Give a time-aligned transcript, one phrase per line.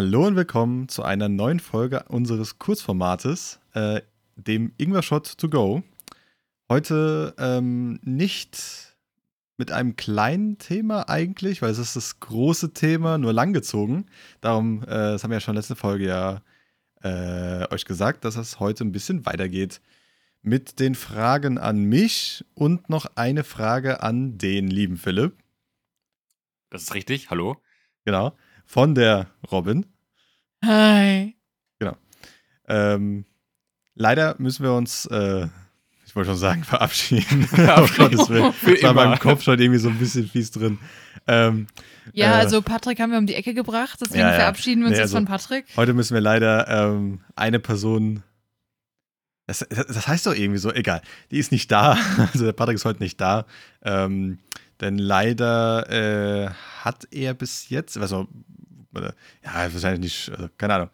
[0.00, 4.00] Hallo und willkommen zu einer neuen Folge unseres Kurzformates, äh,
[4.36, 5.82] dem Ingwer Shot to Go.
[6.68, 8.96] Heute ähm, nicht
[9.56, 14.06] mit einem kleinen Thema eigentlich, weil es ist das große Thema, nur langgezogen.
[14.40, 16.42] Darum, äh, das haben wir ja schon letzte Folge ja
[17.02, 19.80] äh, euch gesagt, dass es heute ein bisschen weitergeht
[20.42, 25.36] mit den Fragen an mich und noch eine Frage an den lieben Philipp.
[26.70, 27.56] Das ist richtig, hallo.
[28.04, 28.36] Genau.
[28.70, 29.86] Von der Robin.
[30.62, 31.34] Hi.
[32.70, 33.24] Ähm,
[33.94, 35.46] leider müssen wir uns, äh,
[36.04, 37.48] ich wollte schon sagen, verabschieden.
[37.70, 37.96] Auf.
[37.96, 38.52] Gottes Willen.
[38.62, 40.78] Das war meinem Kopf schon irgendwie so ein bisschen fies drin.
[41.26, 41.66] Ähm,
[42.12, 44.34] Ja, Äh, also Patrick haben wir um die Ecke gebracht, deswegen Ja, ja.
[44.40, 45.64] verabschieden wir uns Nee, jetzt also- von Patrick.
[45.76, 48.22] heute müssen wir leider ähm, eine Person.
[49.46, 51.00] Das, das heißt doch irgendwie so, egal.
[51.30, 51.96] Die ist nicht da.
[52.34, 53.46] Also der Patrick ist heute nicht da.
[53.82, 54.40] Ähm,
[54.80, 56.50] denn leider äh,
[56.82, 58.26] hat er bis jetzt, also,
[58.94, 60.90] ja, wahrscheinlich nicht, also, keine Ahnung.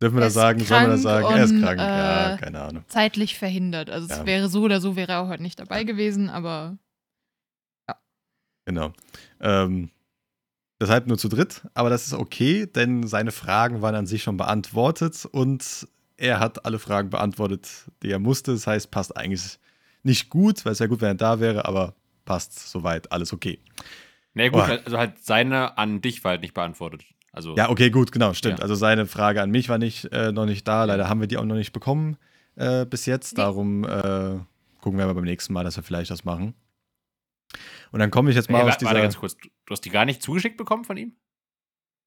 [0.00, 0.60] Dürfen wir das sagen?
[0.60, 1.26] Sollen wir das sagen?
[1.28, 1.80] Er ist und, krank.
[1.80, 2.84] ja, äh, keine Ahnung.
[2.88, 3.90] Zeitlich verhindert.
[3.90, 4.26] Also es Ja.
[4.26, 6.78] wäre so oder so, wäre er auch heute nicht dabei gewesen, aber
[8.64, 8.92] Genau.
[9.40, 9.90] Ähm,
[10.78, 14.36] deshalb nur zu dritt, aber das ist okay, denn seine Fragen waren an sich schon
[14.36, 17.66] beantwortet und er hat alle Fragen beantwortet,
[18.02, 18.52] die er musste.
[18.52, 19.58] Das heißt, passt eigentlich
[20.02, 21.94] nicht gut, weil es wäre gut, wenn er da wäre, aber
[22.28, 23.58] passt soweit, alles okay.
[24.34, 24.78] Na nee, gut, Oh.
[24.84, 27.04] also halt seine an dich war halt nicht beantwortet.
[27.32, 28.58] Also, Ja, okay, gut, genau, stimmt.
[28.58, 28.62] Ja.
[28.62, 30.84] Also seine Frage an mich war nicht, äh, noch nicht da.
[30.84, 32.16] Leider haben wir die auch noch nicht bekommen
[32.56, 33.32] äh, bis jetzt.
[33.36, 33.42] Nee.
[33.42, 34.38] Darum äh,
[34.80, 36.54] gucken wir aber beim nächsten Mal, dass wir vielleicht das machen.
[37.92, 38.90] Und dann komme ich jetzt mal Hey, aus dieser...
[38.90, 41.12] warte ganz kurz, du hast die gar nicht zugeschickt bekommen von ihm?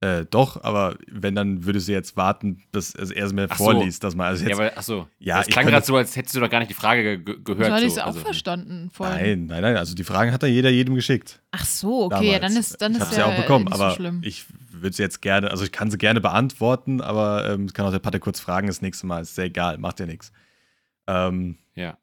[0.04, 3.56] Äh, doch, aber wenn, dann würde sie jetzt warten, bis also er es mir Ach
[3.56, 3.66] so.
[3.66, 4.52] vorliest, dass man also jetzt.
[4.52, 5.08] ja, weil, achso.
[5.20, 7.68] Ja, das klang gerade so, als hättest du doch gar nicht die Frage ge gehört.
[7.68, 7.98] so hatte ich so.
[8.00, 9.46] es auch also, verstanden vorhin.
[9.46, 9.78] nein, nein, nein.
[9.78, 11.40] Also die Fragen hat ja jeder jedem geschickt.
[11.52, 13.84] Ach so, okay, ja, dann ist dann ich ist sie ja auch bekommen, nicht so
[13.84, 14.22] aber schlimm.
[14.24, 17.86] ich würde sie jetzt gerne, also ich kann sie gerne beantworten, aber ähm, ich kann
[17.86, 19.22] auch der Patte kurz fragen das nächste Mal.
[19.22, 20.32] Ist sehr egal, macht ja nichts.
[21.06, 22.00] Ähm, Ja.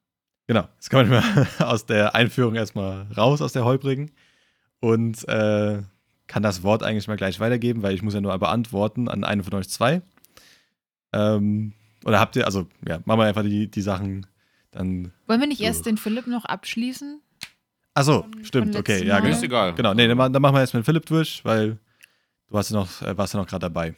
[0.46, 1.22] Genau, jetzt kann man
[1.58, 4.12] aus der Einführung erstmal raus aus der Holprigen
[4.80, 5.82] und äh,
[6.28, 9.42] kann das Wort eigentlich mal gleich weitergeben, weil ich muss ja nur beantworten an einen
[9.42, 10.02] von euch zwei.
[11.12, 11.72] Ähm,
[12.04, 14.26] oder habt ihr, also ja, machen wir einfach die, die Sachen
[14.70, 15.12] dann.
[15.26, 15.64] Wollen wir nicht so.
[15.64, 17.20] erst den Philipp noch abschließen?
[17.94, 19.36] Achso, stimmt, von okay, ja, genau.
[19.36, 19.74] Ist egal.
[19.74, 21.70] Genau, nee, dann, dann machen wir jetzt mit Philipp durch, weil
[22.46, 23.94] du warst ja noch, äh, warst ja noch gerade dabei.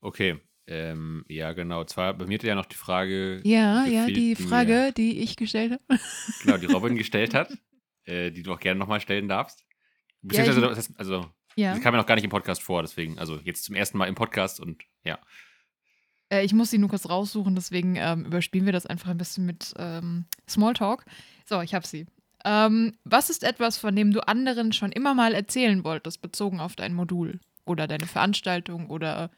[0.00, 0.38] Okay.
[0.66, 1.82] Ähm, ja, genau.
[1.84, 4.92] Zwar bei mir hat ja noch die Frage, Ja, ja, gefehlt, die die Frage, mir-
[4.92, 6.00] die ich gestellt habe.
[6.42, 7.50] genau, die Robin gestellt hat,
[8.04, 9.64] äh, die du auch gerne nochmal stellen darfst.
[10.22, 11.74] Ja, ich- das also, Ja.
[11.74, 14.06] die kam ja noch gar nicht im Podcast vor, deswegen, also jetzt zum ersten Mal
[14.08, 15.18] im Podcast und ja.
[16.30, 19.46] Äh, ich muss sie nur kurz raussuchen, deswegen ähm, überspielen wir das einfach ein bisschen
[19.46, 21.04] mit ähm, Smalltalk.
[21.46, 22.06] So, ich habe sie.
[22.44, 26.76] Ähm, was ist etwas, von dem du anderen schon immer mal erzählen wolltest, bezogen auf
[26.76, 29.30] dein Modul oder deine Veranstaltung oder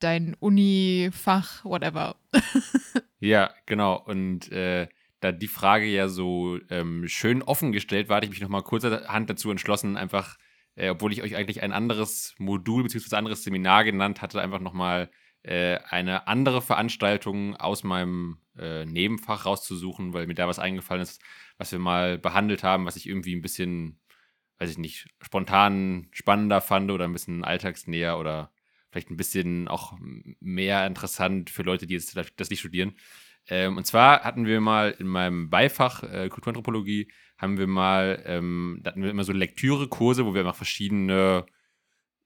[0.00, 2.16] dein Uni-Fach, whatever?
[3.22, 3.96] Ja, genau.
[4.02, 4.88] Und äh,
[5.20, 9.28] da die Frage ja so ähm, schön offen gestellt war, hatte ich mich nochmal kurzerhand
[9.30, 10.38] dazu entschlossen, einfach,
[10.74, 13.16] äh, obwohl ich euch eigentlich ein anderes Modul bzw.
[13.16, 15.10] anderes Seminar genannt hatte, einfach nochmal
[15.42, 21.22] äh, eine andere Veranstaltung aus meinem äh, Nebenfach rauszusuchen, weil mir da was eingefallen ist,
[21.58, 24.00] was wir mal behandelt haben, was ich irgendwie ein bisschen,
[24.58, 28.52] weiß ich nicht, spontan spannender fand oder ein bisschen alltagsnäher oder
[28.90, 29.96] vielleicht ein bisschen auch
[30.40, 32.94] mehr interessant für Leute, die jetzt das nicht studieren.
[33.48, 38.80] Ähm, und zwar hatten wir mal in meinem Beifach äh, Kulturanthropologie, haben wir mal, ähm,
[38.82, 41.46] da hatten wir immer so Lektürekurse, wo wir einfach verschiedene,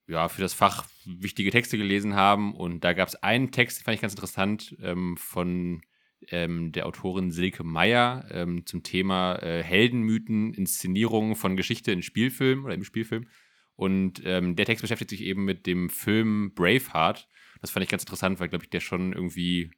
[0.07, 2.55] ja, für das Fach wichtige Texte gelesen haben.
[2.55, 5.83] Und da gab es einen Text, den fand ich ganz interessant, ähm, von
[6.31, 12.65] ähm, der Autorin Silke Meyer ähm, zum Thema äh, Heldenmythen, Inszenierungen von Geschichte in Spielfilm
[12.65, 13.29] oder im Spielfilm.
[13.77, 17.29] Und ähm, der Text beschäftigt sich eben mit dem Film Braveheart.
[17.61, 19.71] Das fand ich ganz interessant, weil, glaube ich, der schon irgendwie,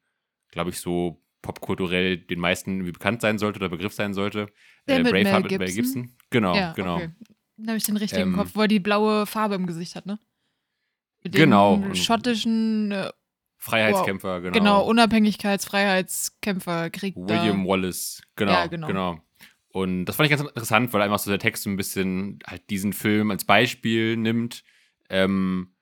[0.50, 4.46] glaube ich, so popkulturell den meisten irgendwie bekannt sein sollte oder Begriff sein sollte.
[4.88, 6.12] Der mit Mel Braveheart Gibson?
[6.30, 6.96] Genau, ja, genau.
[6.96, 7.10] Okay.
[7.56, 10.04] Dann habe ich den richtigen Ähm, Kopf, wo er die blaue Farbe im Gesicht hat,
[10.06, 10.18] ne?
[11.24, 11.74] Mit dem Genau.
[11.74, 13.10] Und- schottischen, äh,
[13.58, 14.52] Freiheitskämpfer, genau.
[14.52, 18.86] genau, Unabhängigkeits-, Freiheitskämpfer, Krieg William Wallace, genau, Ja, genau.
[18.86, 19.20] genau.
[19.70, 22.68] und das fand ich ganz interessant, weil einfach so der Text so ein bisschen halt
[22.70, 24.62] diesen Film als Beispiel nimmt,
[25.08, 25.72] ähm,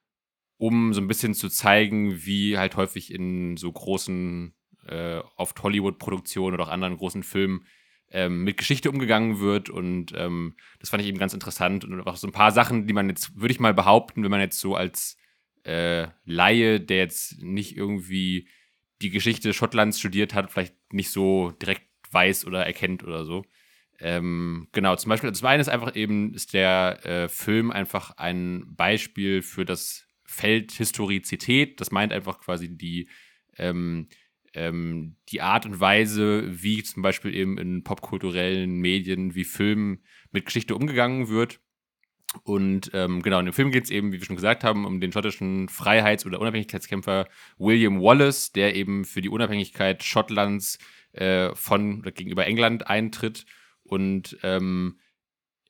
[0.56, 4.55] um so ein bisschen zu zeigen, wie halt häufig in so großen,
[4.88, 7.66] äh, oft Hollywood-Produktionen oder auch anderen großen Filmen
[8.10, 9.70] ähm, mit Geschichte umgegangen wird.
[9.70, 11.84] Und ähm, das fand ich eben ganz interessant.
[11.84, 14.40] Und auch so ein paar Sachen, die man jetzt, würde ich mal behaupten, wenn man
[14.40, 15.16] jetzt so als
[15.64, 18.48] äh, Laie, der jetzt nicht irgendwie
[19.02, 23.44] die Geschichte Schottlands studiert hat, vielleicht nicht so direkt weiß oder erkennt oder so.
[24.00, 28.64] Ähm, genau, zum Beispiel, das eine ist einfach eben, ist der äh, Film einfach ein
[28.75, 31.80] Beispiel für das Feld Historizität.
[31.80, 33.08] Das meint einfach quasi die,
[33.56, 34.08] ähm,
[34.54, 40.46] ähm, die Art und Weise, wie zum Beispiel eben in popkulturellen Medien wie Filmen mit
[40.46, 41.60] Geschichte umgegangen wird.
[42.42, 45.00] Und ähm, genau, in dem Film geht es eben, wie wir schon gesagt haben, um
[45.00, 47.28] den schottischen Freiheits- oder Unabhängigkeitskämpfer
[47.58, 50.78] William Wallace, der eben für die Unabhängigkeit Schottlands
[51.12, 53.46] äh, von oder gegenüber England eintritt.
[53.84, 54.98] Und ähm,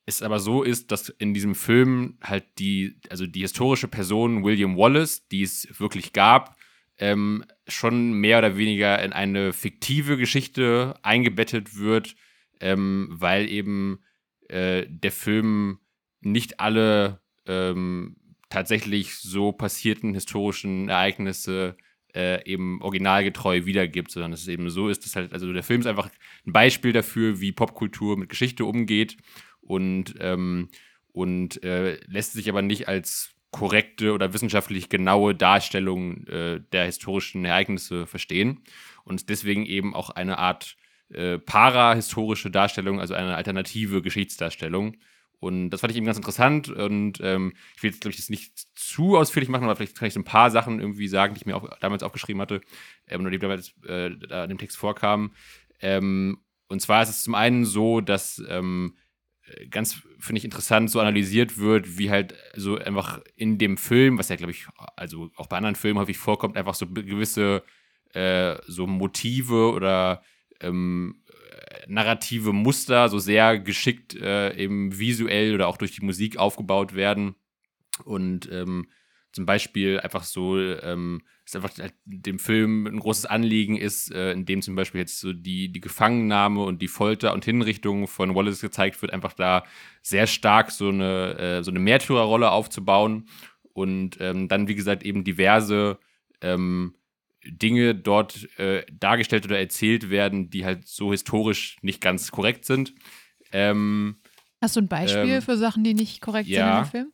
[0.07, 4.77] es aber so ist, dass in diesem Film halt die, also die historische Person William
[4.77, 6.57] Wallace, die es wirklich gab,
[6.99, 12.15] ähm, schon mehr oder weniger in eine fiktive Geschichte eingebettet wird,
[12.61, 14.01] ähm, weil eben
[14.49, 15.79] äh, der Film
[16.21, 18.17] nicht alle ähm,
[18.49, 21.77] tatsächlich so passierten historischen Ereignisse
[22.15, 25.87] äh, eben originalgetreu wiedergibt, sondern es eben so ist, dass halt, also der Film ist
[25.87, 26.09] einfach
[26.47, 29.17] ein Beispiel dafür, wie Popkultur mit Geschichte umgeht
[29.61, 30.69] und, ähm,
[31.13, 37.45] und äh, lässt sich aber nicht als korrekte oder wissenschaftlich genaue Darstellung äh, der historischen
[37.45, 38.65] Ereignisse verstehen
[39.05, 40.77] und deswegen eben auch eine Art
[41.09, 44.97] äh, parahistorische Darstellung, also eine alternative Geschichtsdarstellung.
[45.39, 46.69] Und das fand ich eben ganz interessant.
[46.69, 50.09] Und ähm, ich will jetzt, glaube ich, das nicht zu ausführlich machen, aber vielleicht kann
[50.09, 52.61] ich so ein paar Sachen irgendwie sagen, die ich mir auch damals aufgeschrieben hatte,
[53.07, 55.33] ähm, oder die damals äh, da in dem Text vorkamen.
[55.81, 58.97] Ähm, und zwar ist es zum einen so, dass ähm,
[59.71, 64.29] ganz, finde ich, interessant so analysiert wird, wie halt so einfach in dem Film, was
[64.29, 67.63] ja, glaube ich, also auch bei anderen Filmen häufig vorkommt, einfach so gewisse
[68.15, 70.23] äh, so Motive oder
[70.61, 71.23] ähm,
[71.87, 77.35] narrative Muster so sehr geschickt äh, eben visuell oder auch durch die Musik aufgebaut werden.
[78.05, 78.89] Und ähm,
[79.33, 84.33] zum Beispiel einfach so, ähm, dass einfach halt dem Film ein großes Anliegen ist, äh,
[84.33, 88.35] in dem zum Beispiel jetzt so die, die Gefangennahme und die Folter und Hinrichtung von
[88.35, 89.65] Wallace gezeigt wird, einfach da
[90.03, 93.29] sehr stark so eine, äh, so eine Märtyrerrolle aufzubauen
[93.75, 95.99] und ähm, dann, wie gesagt, eben diverse
[96.41, 96.95] ähm,
[97.45, 102.95] Dinge dort äh, dargestellt oder erzählt werden, die halt so historisch nicht ganz korrekt sind.
[103.53, 104.17] Ähm,
[104.63, 106.57] Hast du ein Beispiel ähm, für Sachen, die nicht korrekt ja.
[106.57, 107.13] sind in dem Film?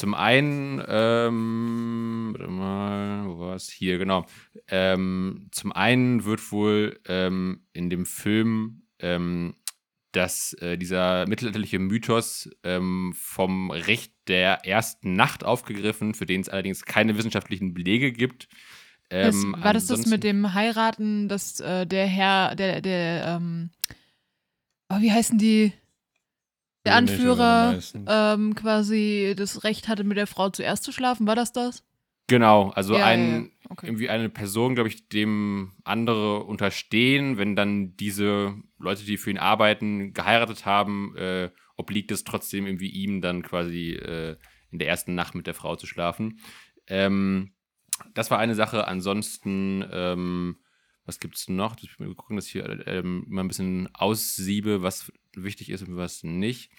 [0.00, 3.68] Zum einen, ähm, warte mal, wo war es?
[3.68, 4.24] Hier, genau.
[4.66, 9.56] Ähm, zum einen wird wohl ähm, in dem Film ähm,
[10.12, 16.48] dass äh, dieser mittelalterliche Mythos ähm, vom Recht der ersten Nacht aufgegriffen, für den es
[16.48, 18.48] allerdings keine wissenschaftlichen Belege gibt.
[19.10, 23.70] Das, Ähm, war das das mit dem Heiraten, dass äh, der Herr, der, der, ähm,
[24.88, 25.74] oh, wie heißen die?
[26.84, 31.26] Der Anführer ähm, quasi das Recht hatte, mit der Frau zuerst zu schlafen.
[31.26, 31.84] War das das?
[32.26, 33.66] Genau, also Ja, ein, ja.
[33.70, 33.86] Okay.
[33.86, 39.38] irgendwie eine Person, glaube ich, dem andere unterstehen, wenn dann diese Leute, die für ihn
[39.38, 44.36] arbeiten, geheiratet haben, äh, obliegt es trotzdem irgendwie ihm dann quasi äh,
[44.70, 46.40] in der ersten Nacht mit der Frau zu schlafen.
[46.86, 47.52] Ähm,
[48.14, 48.86] das war eine Sache.
[48.86, 50.56] Ansonsten, ähm,
[51.04, 51.76] was gibt es noch?
[51.82, 55.96] Ich will gucken, dass ich hier ähm, mal ein bisschen aussiebe, was wichtig ist und
[55.96, 56.70] was nicht.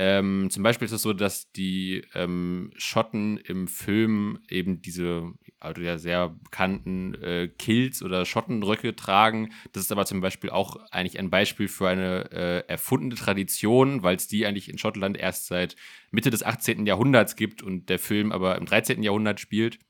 [0.00, 5.82] Ähm, zum Beispiel ist es so, dass die ähm, Schotten im Film eben diese also
[5.82, 9.50] ja sehr bekannten äh, Kilts oder Schottenröcke tragen.
[9.72, 14.14] Das ist aber zum Beispiel auch eigentlich ein Beispiel für eine äh, erfundene Tradition, weil
[14.14, 15.74] es die eigentlich in Schottland erst seit
[16.12, 16.86] Mitte des 18.
[16.86, 19.02] Jahrhunderts gibt und der Film aber im 13.
[19.02, 19.80] Jahrhundert spielt.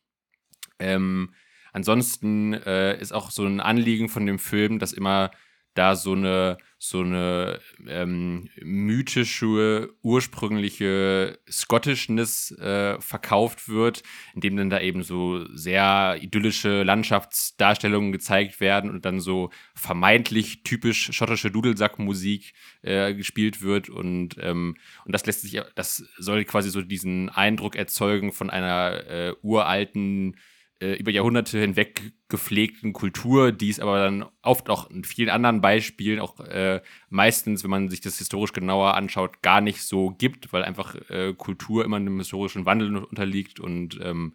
[0.78, 1.34] Ähm,
[1.74, 5.30] ansonsten äh, ist auch so ein Anliegen von dem Film, dass immer
[5.74, 14.02] da so eine, so eine ähm, mythische, ursprüngliche Scottishness äh, verkauft wird,
[14.34, 21.10] indem dann da eben so sehr idyllische Landschaftsdarstellungen gezeigt werden und dann so vermeintlich typisch
[21.12, 26.82] schottische Dudelsackmusik äh, gespielt wird und, ähm, und das lässt sich, das soll quasi so
[26.82, 30.36] diesen Eindruck erzeugen von einer äh, uralten
[30.80, 35.60] äh, über Jahrhunderte hinweg gepflegten Kultur, die es aber dann oft auch in vielen anderen
[35.60, 40.52] Beispielen auch äh, meistens, wenn man sich das historisch genauer anschaut, gar nicht so gibt,
[40.52, 44.34] weil einfach äh, Kultur immer einem historischen Wandel unterliegt und ähm,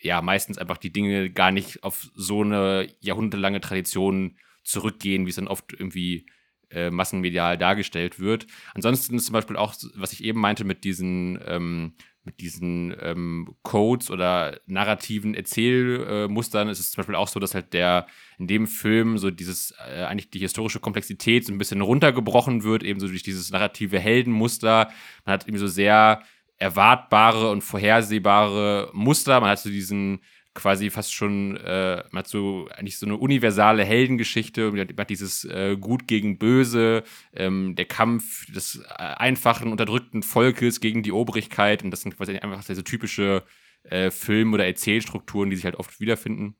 [0.00, 5.36] ja, meistens einfach die Dinge gar nicht auf so eine jahrhundertelange Tradition zurückgehen, wie es
[5.36, 6.26] dann oft irgendwie
[6.70, 8.46] äh, massenmedial dargestellt wird.
[8.74, 11.94] Ansonsten ist zum Beispiel auch, was ich eben meinte mit diesen, ähm,
[12.24, 17.54] mit diesen ähm, Codes oder narrativen Erzählmustern, äh, ist es zum Beispiel auch so, dass
[17.54, 18.06] halt der
[18.38, 22.82] in dem Film so dieses, äh, eigentlich die historische Komplexität so ein bisschen runtergebrochen wird,
[22.82, 24.90] eben so durch dieses narrative Heldenmuster.
[25.24, 26.22] Man hat eben so sehr
[26.58, 29.40] erwartbare und vorhersehbare Muster.
[29.40, 30.20] Man hat so diesen
[30.54, 35.44] quasi fast schon, äh, man hat so eigentlich so eine universale Heldengeschichte, man hat dieses
[35.44, 37.04] äh, Gut gegen Böse,
[37.34, 42.36] ähm, der Kampf des äh, einfachen, unterdrückten Volkes gegen die Obrigkeit und das sind quasi
[42.36, 43.44] einfach diese typische
[43.84, 46.56] äh, Film- oder Erzählstrukturen, die sich halt oft wiederfinden.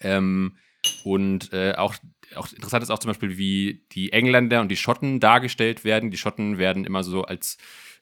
[0.00, 0.56] Ähm,
[1.04, 1.94] und äh, auch,
[2.34, 6.10] auch interessant ist auch zum Beispiel, wie die Engländer und die Schotten dargestellt werden.
[6.10, 7.58] Die Schotten werden immer so als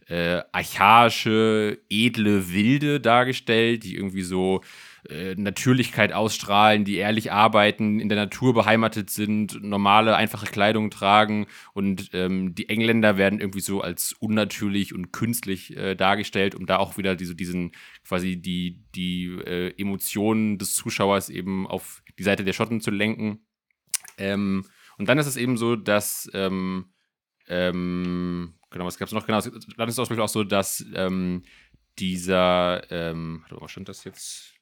[0.09, 4.62] äh, archaische, edle Wilde dargestellt, die irgendwie so
[5.08, 11.46] äh, Natürlichkeit ausstrahlen, die ehrlich arbeiten, in der Natur beheimatet sind, normale, einfache Kleidung tragen
[11.73, 16.78] und ähm, die Engländer werden irgendwie so als unnatürlich und künstlich äh, dargestellt, um da
[16.78, 17.73] auch wieder diese, diesen
[18.06, 23.46] quasi die, die äh, Emotionen des Zuschauers eben auf die Seite der Schotten zu lenken.
[24.18, 24.64] Ähm,
[24.96, 26.87] und dann ist es eben so, dass ähm,
[27.49, 29.26] ähm, genau, was gab es noch?
[29.26, 31.42] Genau, dann ist es auch so, dass ähm,
[31.99, 34.53] dieser, ähm, was stand das jetzt?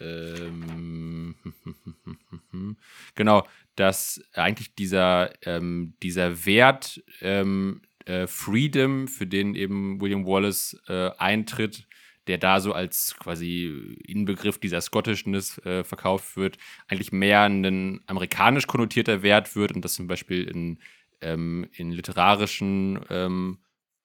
[0.00, 1.34] Ähm,
[3.14, 10.80] genau, dass eigentlich dieser, ähm, dieser Wert ähm, äh, Freedom, für den eben William Wallace
[10.88, 11.86] äh, eintritt,
[12.26, 18.66] der da so als quasi Inbegriff dieser Scottishness äh, verkauft wird, eigentlich mehr ein amerikanisch
[18.66, 20.78] konnotierter Wert wird und das zum Beispiel in,
[21.20, 23.58] ähm, in literarischen ähm,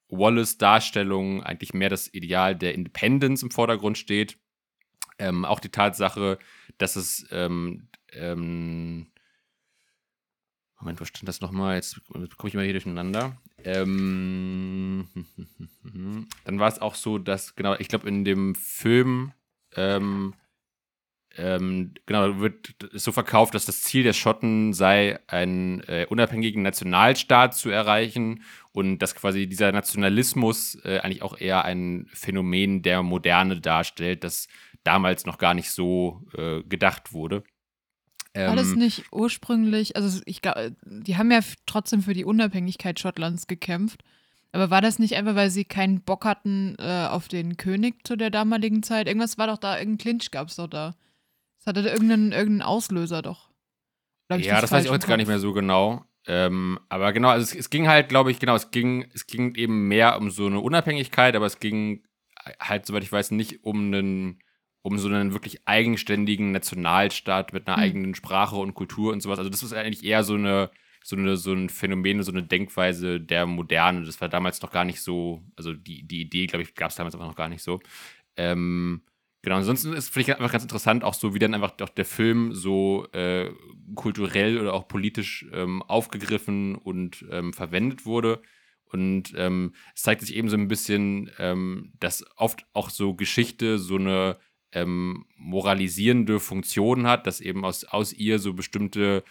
[0.10, 4.38] Wallace-Darstellungen eigentlich mehr das Ideal der Independence im Vordergrund steht
[5.20, 6.38] ähm, auch die Tatsache,
[6.78, 9.08] dass es ähm, ähm,
[10.86, 11.76] Moment, wo stand das nochmal?
[11.78, 13.38] Jetzt komme ich mal hier durcheinander.
[13.64, 15.08] Ähm,
[16.44, 19.32] dann war es auch so, dass, genau, ich glaube, in dem Film,
[19.76, 20.36] ähm,
[21.38, 27.56] ähm, genau, wird so verkauft, dass das Ziel der Schotten sei, einen äh, unabhängigen Nationalstaat
[27.56, 33.60] zu erreichen und dass quasi dieser Nationalismus äh, eigentlich auch eher ein Phänomen der Moderne
[33.60, 34.48] darstellt, das
[34.86, 37.44] damals noch gar nicht so äh, gedacht wurde.
[38.34, 42.26] Ähm, War das ähm, nicht ursprünglich, also ich glaube, die haben ja trotzdem für die
[42.26, 44.04] Unabhängigkeit Schottlands gekämpft.
[44.52, 48.16] Aber war das nicht einfach, weil sie keinen Bock hatten äh, auf den König zu
[48.16, 49.08] der damaligen Zeit?
[49.08, 50.96] Irgendwas war doch da, irgendein Clinch gab es doch da.
[51.58, 53.50] Das hatte irgendeinen, irgendeinen Auslöser doch.
[54.30, 56.06] Ja, das weiß ich auch jetzt gar nicht mehr so genau.
[56.28, 59.56] Ähm, aber genau, also es, es ging halt, glaube ich, genau, es ging, es ging
[59.56, 62.04] eben mehr um so eine Unabhängigkeit, aber es ging
[62.60, 64.40] halt, soweit ich weiß, nicht um einen
[64.86, 67.84] um so einen wirklich eigenständigen Nationalstaat mit einer mhm.
[67.84, 69.40] eigenen Sprache und Kultur und sowas.
[69.40, 70.70] Also das ist eigentlich eher so eine,
[71.04, 74.06] so eine, so ein Phänomen, so eine Denkweise der Moderne.
[74.06, 76.98] Das war damals noch gar nicht so, also die, die Idee, glaube ich, gab es
[76.98, 77.80] damals einfach noch gar nicht so.
[78.38, 79.02] Ähm,
[79.42, 82.06] genau, ansonsten ist finde ich einfach ganz interessant, auch so, wie dann einfach auch der
[82.06, 83.50] Film so äh,
[83.96, 88.40] kulturell oder auch politisch ähm, aufgegriffen und ähm, verwendet wurde.
[88.84, 93.80] Und ähm, es zeigt sich eben so ein bisschen, ähm, dass oft auch so Geschichte
[93.80, 94.38] so eine
[94.76, 99.24] ähm, moralisierende Funktion hat, dass eben aus, aus ihr so bestimmte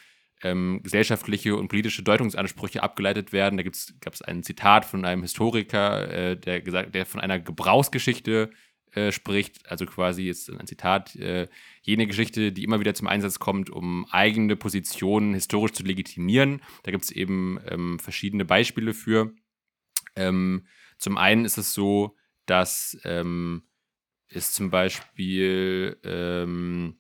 [0.43, 3.57] ähm, gesellschaftliche und politische Deutungsansprüche abgeleitet werden.
[3.57, 8.51] Da gab es ein Zitat von einem Historiker, äh, der gesagt, der von einer Gebrauchsgeschichte
[8.93, 11.49] äh, spricht, also quasi ist ein Zitat, äh,
[11.83, 16.63] jene Geschichte, die immer wieder zum Einsatz kommt, um eigene Positionen historisch zu legitimieren.
[16.85, 19.35] Da gibt es eben ähm, verschiedene Beispiele für.
[20.17, 20.67] Ähm,
[20.99, 23.65] zum einen ist es so, dass ähm,
[24.35, 26.97] ist zum Beispiel, ähm,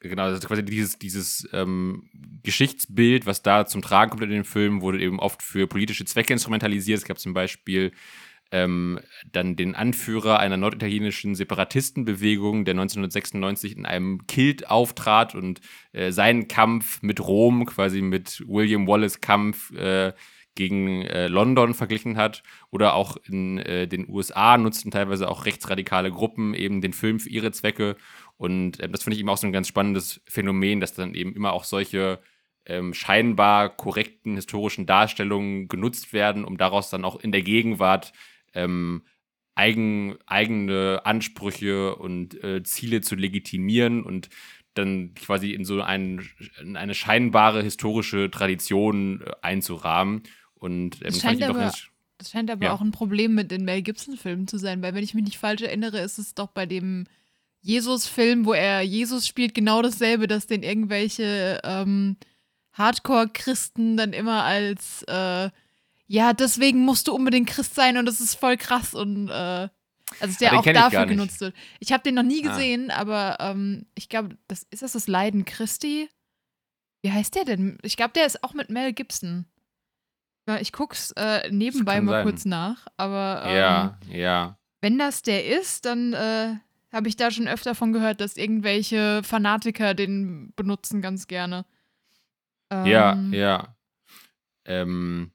[0.00, 2.08] genau, also quasi dieses, dieses ähm,
[2.42, 6.32] Geschichtsbild, was da zum Tragen kommt in den Filmen, wurde eben oft für politische Zwecke
[6.32, 6.98] instrumentalisiert.
[6.98, 7.92] Es gab zum Beispiel
[8.52, 9.00] ähm,
[9.32, 15.60] dann den Anführer einer norditalienischen Separatistenbewegung, der 1996 in einem Kilt auftrat und
[15.92, 20.12] äh, seinen Kampf mit Rom, quasi mit William Wallace Kampf, äh,
[20.56, 22.42] gegen äh, London verglichen hat.
[22.70, 27.28] Oder auch in äh, den USA nutzten teilweise auch rechtsradikale Gruppen eben den Film für
[27.28, 27.96] ihre Zwecke.
[28.36, 31.34] Und äh, das finde ich eben auch so ein ganz spannendes Phänomen, dass dann eben
[31.34, 32.20] immer auch solche
[32.66, 38.12] ähm, scheinbar korrekten historischen Darstellungen genutzt werden, um daraus dann auch in der Gegenwart
[38.54, 39.02] ähm,
[39.54, 44.28] eigen, eigene Ansprüche und äh, Ziele zu legitimieren und
[44.74, 46.28] dann quasi in so ein,
[46.60, 50.22] in eine scheinbare historische Tradition äh, einzurahmen.
[50.66, 51.86] Und ähm, das, scheint aber, ganz,
[52.18, 52.72] das scheint aber ja.
[52.72, 55.62] auch ein Problem mit den Mel Gibson-Filmen zu sein, weil wenn ich mich nicht falsch
[55.62, 57.04] erinnere, ist es doch bei dem
[57.60, 62.16] Jesus-Film, wo er Jesus spielt, genau dasselbe, dass den irgendwelche ähm,
[62.72, 65.50] Hardcore-Christen dann immer als, äh,
[66.08, 69.68] ja, deswegen musst du unbedingt Christ sein und das ist voll krass und, äh,
[70.20, 71.10] also der den auch dafür nicht.
[71.10, 71.54] genutzt wird.
[71.80, 72.50] Ich habe den noch nie Ah.
[72.50, 76.08] gesehen, aber ähm, ich glaube, das ist das das Leiden Christi?
[77.02, 77.78] Wie heißt der denn?
[77.82, 79.46] Ich glaube, der ist auch mit Mel Gibson.
[80.46, 82.24] Ja, ich guck's äh, nebenbei mal sein.
[82.24, 84.58] kurz nach, aber ähm, Ja, ja.
[84.80, 86.54] wenn das der ist, dann äh,
[86.92, 91.66] habe ich da schon öfter von gehört, dass irgendwelche Fanatiker den benutzen ganz gerne.
[92.72, 93.76] Ja, Ähm, ja.
[94.64, 95.32] Ähm,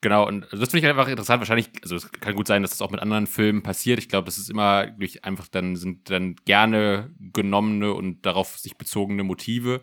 [0.00, 1.40] genau, und das finde ich halt einfach interessant.
[1.40, 3.98] Wahrscheinlich, also es kann gut sein, dass das auch mit anderen Filmen passiert.
[3.98, 8.76] Ich glaube, das ist immer durch einfach dann sind dann gerne genommene und darauf sich
[8.76, 9.82] bezogene Motive.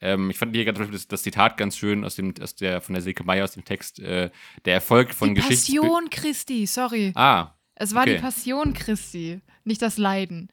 [0.00, 2.94] Ähm, ich fand hier Beispiel das, das Zitat ganz schön aus dem, aus der, von
[2.94, 4.30] der Silke Meyer aus dem Text, äh,
[4.64, 5.66] der Erfolg von Die Geschichts...
[5.66, 7.12] Passion Christi, sorry.
[7.14, 8.16] Ah, Es war okay.
[8.16, 10.48] die Passion Christi, nicht das Leiden.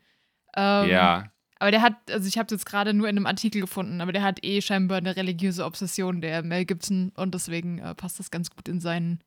[0.55, 1.31] Ähm, ja.
[1.59, 4.11] Aber der hat, also ich habe es jetzt gerade nur in einem Artikel gefunden, aber
[4.11, 8.29] der hat eh scheinbar eine religiöse Obsession, der Mel Gibson, und deswegen äh, passt das
[8.29, 9.23] ganz gut in seinen,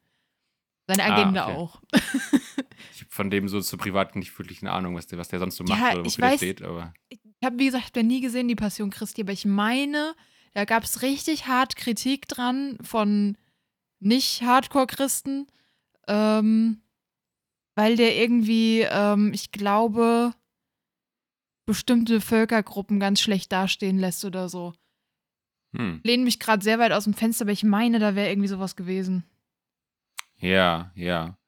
[0.86, 1.56] seine Ah, Agenda okay.
[1.56, 1.82] auch.
[2.94, 5.38] Ich habe von dem so zur privat nicht wirklich eine Ahnung, was der, was der
[5.40, 6.92] sonst so macht Ja, oder wofür der weiß- steht, aber
[7.40, 10.14] Ich habe, wie gesagt, ja nie gesehen, die Passion Christi, aber ich meine,
[10.52, 13.38] da gab es richtig hart Kritik dran von
[14.00, 15.46] nicht-Hardcore-Christen,
[16.06, 16.82] ähm,
[17.76, 20.34] weil der irgendwie, ähm, ich glaube,
[21.64, 24.74] bestimmte Völkergruppen ganz schlecht dastehen lässt oder so.
[25.74, 26.00] hm.
[26.02, 28.76] Lehne mich gerade sehr weit aus dem Fenster, aber ich meine, da wäre irgendwie sowas
[28.76, 29.24] gewesen.
[30.36, 31.38] Ja, ja.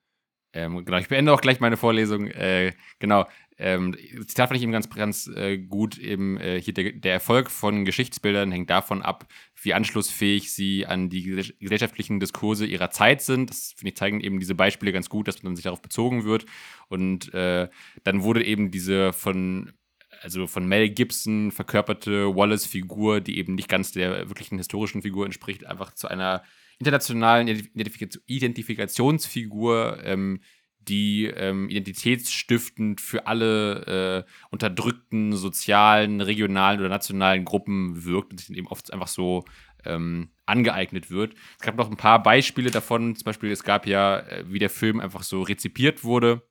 [0.54, 2.26] Ähm, genau, ich beende auch gleich meine Vorlesung.
[2.28, 3.26] Äh, genau.
[3.58, 5.98] Ähm, Zitat fand ich eben ganz, ganz äh, gut.
[5.98, 9.26] Eben äh, hier der, der Erfolg von Geschichtsbildern hängt davon ab,
[9.62, 13.50] wie anschlussfähig sie an die gesell- gesellschaftlichen Diskurse ihrer Zeit sind.
[13.50, 16.46] Das finde ich zeigen eben diese Beispiele ganz gut, dass man sich darauf bezogen wird.
[16.88, 17.68] Und äh,
[18.04, 19.72] dann wurde eben diese von
[20.20, 25.66] also von Mel Gibson verkörperte Wallace-Figur, die eben nicht ganz der wirklichen historischen Figur entspricht,
[25.66, 26.44] einfach zu einer
[26.78, 30.40] internationalen Identifika- Identifikationsfigur, ähm,
[30.88, 38.56] die ähm, identitätsstiftend für alle äh, unterdrückten sozialen, regionalen oder nationalen Gruppen wirkt und sich
[38.56, 39.44] eben oft einfach so
[39.84, 41.34] ähm, angeeignet wird.
[41.58, 44.70] Es gab noch ein paar Beispiele davon, zum Beispiel es gab ja, äh, wie der
[44.70, 46.42] Film einfach so rezipiert wurde.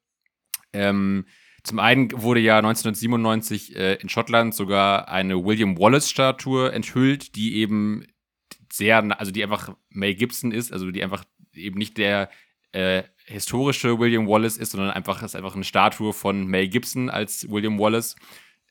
[0.74, 1.26] Ähm,
[1.64, 8.08] zum einen wurde ja 1997 äh, in Schottland sogar eine William Wallace-Statue enthüllt, die eben
[8.72, 12.30] sehr, also die einfach Mel Gibson ist, also die einfach eben nicht der
[12.72, 17.50] äh, historische William Wallace ist, sondern einfach ist einfach eine Statue von Mel Gibson als
[17.50, 18.16] William Wallace.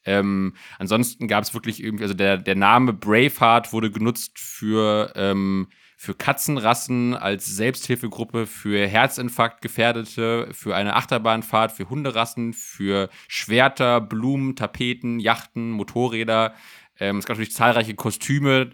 [0.05, 5.69] Ähm, ansonsten gab es wirklich irgendwie, also der, der Name Braveheart wurde genutzt für, ähm,
[5.97, 15.21] für Katzenrassen als Selbsthilfegruppe, für Herzinfarktgefährdete, für eine Achterbahnfahrt, für Hunderassen, für Schwerter, Blumen, Tapeten,
[15.21, 16.55] Yachten, Motorräder.
[16.99, 18.71] Ähm, es gab natürlich zahlreiche Kostüme.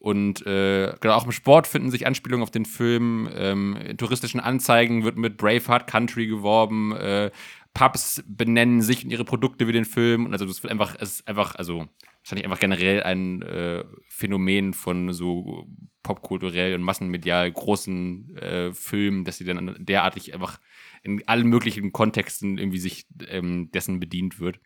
[0.00, 3.28] Und äh, genau auch im Sport finden sich Anspielungen auf den Film.
[3.34, 6.96] Ähm, in touristischen Anzeigen wird mit Braveheart Country geworben.
[6.96, 7.30] Äh,
[7.74, 10.24] Pubs benennen sich und ihre Produkte wie den Film.
[10.24, 11.86] Und also das wird einfach, ist einfach, also
[12.22, 15.68] wahrscheinlich einfach generell ein äh, Phänomen von so
[16.02, 20.60] popkulturell und massenmedial großen äh, Filmen, dass sie dann derartig einfach
[21.02, 24.60] in allen möglichen Kontexten irgendwie sich ähm, dessen bedient wird.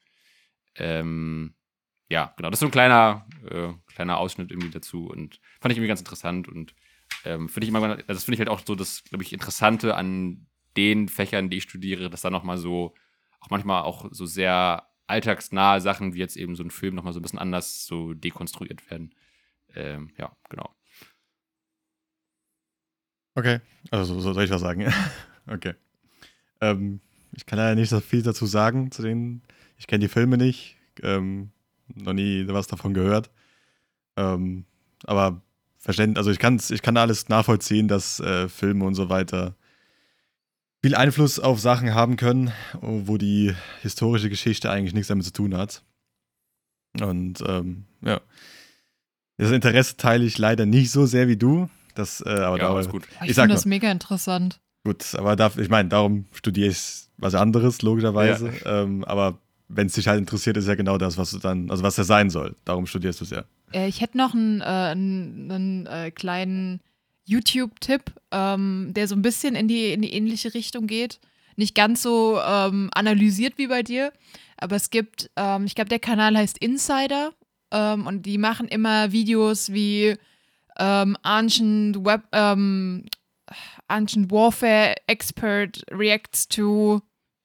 [0.76, 1.54] Ähm,
[2.08, 5.78] ja, genau, das ist so ein kleiner, äh, kleiner Ausschnitt irgendwie dazu und fand ich
[5.78, 6.74] irgendwie ganz interessant und
[7.24, 9.94] ähm, finde ich immer, also das finde ich halt auch so das, glaube ich, Interessante
[9.94, 12.94] an den Fächern, die ich studiere, dass da nochmal so,
[13.40, 17.20] auch manchmal auch so sehr alltagsnahe Sachen wie jetzt eben so ein Film nochmal so
[17.20, 19.14] ein bisschen anders so dekonstruiert werden.
[19.74, 20.74] Ähm, ja, genau.
[23.34, 24.92] Okay, also so soll ich was sagen.
[25.46, 25.74] okay.
[26.60, 27.00] Ähm,
[27.32, 29.42] ich kann leider nicht so viel dazu sagen zu denen.
[29.76, 31.50] Ich kenne die Filme nicht, ähm,
[31.88, 33.30] noch nie was davon gehört.
[34.16, 34.64] Ähm,
[35.04, 35.42] aber
[35.78, 39.54] verständ, also ich, kann's, ich kann alles nachvollziehen, dass äh, Filme und so weiter
[40.82, 45.56] viel Einfluss auf Sachen haben können, wo die historische Geschichte eigentlich nichts damit zu tun
[45.56, 45.82] hat.
[47.00, 48.20] Und ähm, ja.
[49.36, 51.68] Das Interesse teile ich leider nicht so sehr wie du.
[51.94, 53.06] Das, äh, aber ja, da, alles gut.
[53.22, 54.60] Ich, Ich finde das mega interessant.
[54.84, 58.52] Gut, aber darf, ich meine, darum studiere ich was anderes, logischerweise.
[58.66, 59.38] Ähm, aber
[59.68, 62.05] wenn es dich halt interessiert, ist ja genau das, was du dann, also was er
[62.05, 62.57] sein soll.
[62.64, 63.44] Darum studierst du es ja.
[63.72, 66.81] Äh, ich hätte noch einen, äh, einen, einen äh, kleinen
[67.27, 71.20] YouTube-Tipp, ähm, der so ein bisschen in die, in die ähnliche Richtung geht.
[71.57, 74.12] Nicht ganz so ähm, analysiert wie bei dir,
[74.57, 77.33] aber es gibt, ähm, ich glaube, der Kanal heißt Insider
[77.70, 80.16] ähm, und die machen immer Videos wie
[80.79, 83.05] ähm, Ancient, Web, ähm,
[83.88, 87.00] Ancient Warfare Expert reacts to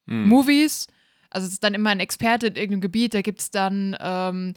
[0.10, 0.28] Hm.
[0.28, 0.88] Movies.
[1.30, 3.14] Also es ist dann immer ein Experte in irgendeinem Gebiet.
[3.14, 4.54] Da gibt es dann ähm,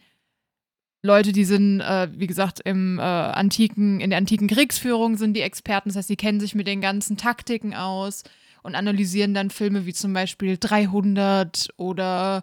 [1.03, 5.41] Leute, die sind, äh, wie gesagt, im äh, antiken, in der antiken Kriegsführung sind die
[5.41, 5.89] Experten.
[5.89, 8.23] Das heißt, die kennen sich mit den ganzen Taktiken aus
[8.63, 12.43] und analysieren dann Filme wie zum Beispiel 300 oder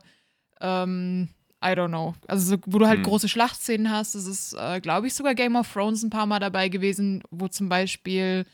[0.60, 1.30] ähm,
[1.64, 2.16] I don't know.
[2.28, 3.06] Also, so, wo du halt Hm.
[3.06, 4.16] große Schlachtszenen hast.
[4.16, 7.48] Das ist, äh, glaube ich, sogar Game of Thrones ein paar Mal dabei gewesen, wo
[7.48, 8.46] zum Beispiel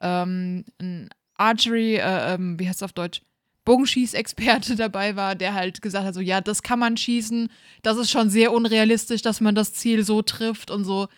[0.00, 3.22] ähm, ein Archery, äh, ähm, wie heißt es auf Deutsch?
[3.64, 7.48] Bogenschießexperte dabei war, der halt gesagt hat, so ja, das kann man schießen,
[7.82, 11.08] das ist schon sehr unrealistisch, dass man das Ziel so trifft und so.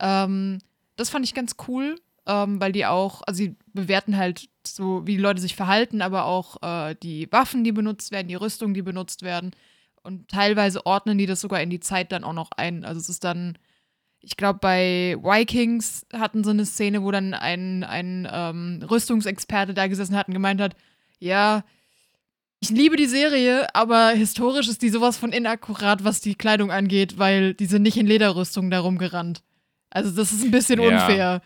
[0.00, 0.58] Ähm,
[0.96, 5.16] das fand ich ganz cool, ähm, weil die auch, also sie bewerten halt so, wie
[5.16, 8.82] die Leute sich verhalten, aber auch äh, die Waffen, die benutzt werden, die Rüstung, die
[8.82, 9.52] benutzt werden.
[10.02, 12.84] Und teilweise ordnen die das sogar in die Zeit dann auch noch ein.
[12.84, 13.56] Also es ist dann,
[14.20, 19.86] ich glaube, bei Vikings hatten sie eine Szene, wo dann ein, ein ähm, Rüstungsexperte da
[19.86, 20.76] gesessen hat und gemeint hat,
[21.18, 21.64] ja,
[22.62, 27.18] ich liebe die Serie, aber historisch ist die sowas von inakkurat, was die Kleidung angeht,
[27.18, 29.42] weil die sind nicht in Lederrüstung da rumgerannt.
[29.90, 30.88] Also das ist ein bisschen Ja.
[30.88, 31.42] unfair.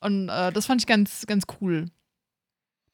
[0.00, 1.86] Und äh, das fand ich ganz, ganz cool.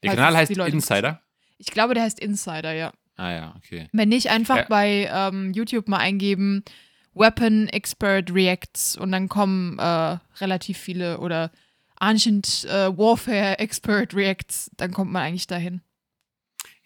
[0.03, 1.21] Der Kanal heißt Insider.
[1.59, 2.93] Ich glaube, der heißt Insider, ja.
[3.17, 3.89] Ah ja, okay.
[3.93, 4.67] Wenn nicht, einfach Ja.
[4.69, 6.65] bei ähm, YouTube mal eingeben,
[7.15, 11.51] Weapon Expert Reacts und dann kommen äh, relativ viele oder
[11.97, 15.83] Ancient äh, Warfare Expert Reacts, dann kommt man eigentlich dahin.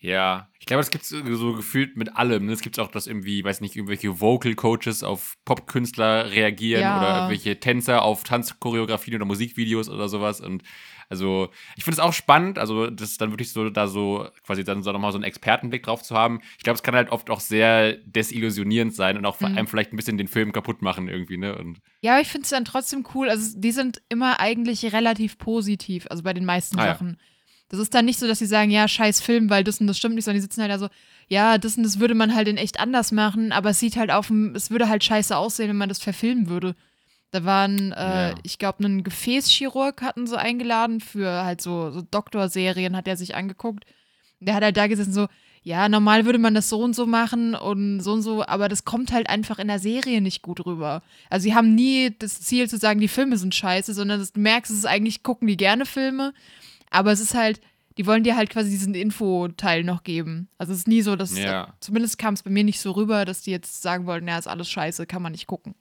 [0.04, 2.44] Ja, ich glaube, das gibt es so gefühlt mit allem.
[2.44, 2.52] Ne?
[2.52, 6.96] Es gibt auch, dass irgendwie, weiß nicht, irgendwelche Vocal Coaches auf Popkünstler reagieren Ja.
[6.98, 10.42] oder irgendwelche Tänzer auf Tanzchoreografien oder Musikvideos oder sowas.
[10.42, 10.62] Und
[11.08, 14.62] also, ich finde es auch spannend, also das ist dann wirklich so, da so quasi
[14.62, 16.40] dann so nochmal so einen Expertenblick drauf zu haben.
[16.58, 19.56] Ich glaube, es kann halt oft auch sehr desillusionierend sein und auch vor Mhm.
[19.56, 21.56] allem vielleicht ein bisschen den Film kaputt machen irgendwie, ne?
[21.56, 23.30] Und Ja, aber ich finde es dann trotzdem cool.
[23.30, 26.92] Also, die sind immer eigentlich relativ positiv, also bei den meisten Ah, ja.
[27.68, 29.96] Das ist dann nicht so, dass sie sagen, ja, scheiß Film, weil das und das
[29.98, 30.88] stimmt nicht, sondern die sitzen halt da so,
[31.28, 34.10] ja, das und das würde man halt in echt anders machen, aber es sieht halt
[34.10, 36.76] auf dem, es würde halt scheiße aussehen, wenn man das verfilmen würde.
[37.30, 38.34] Da waren, äh, Ja.
[38.42, 43.34] ich glaube, einen Gefäßchirurg hatten sie eingeladen für halt so, so Doktorserien, hat er sich
[43.34, 43.84] angeguckt.
[44.40, 45.26] Der hat halt da gesessen, so,
[45.62, 48.84] ja, normal würde man das so und so machen und so und so, aber das
[48.84, 51.02] kommt halt einfach in der Serie nicht gut rüber.
[51.30, 54.40] Also sie haben nie das Ziel zu sagen, die Filme sind scheiße, sondern das, du
[54.40, 56.34] merkst, es ist eigentlich, gucken die gerne Filme,
[56.94, 57.60] aber es ist halt,
[57.98, 60.48] die wollen dir halt quasi diesen Infoteil noch geben.
[60.58, 61.74] Also es ist nie so, dass, Ja.
[61.80, 64.48] zumindest kam es bei mir nicht so rüber, dass die jetzt sagen wollten, ja, ist
[64.48, 65.74] alles scheiße, kann man nicht gucken.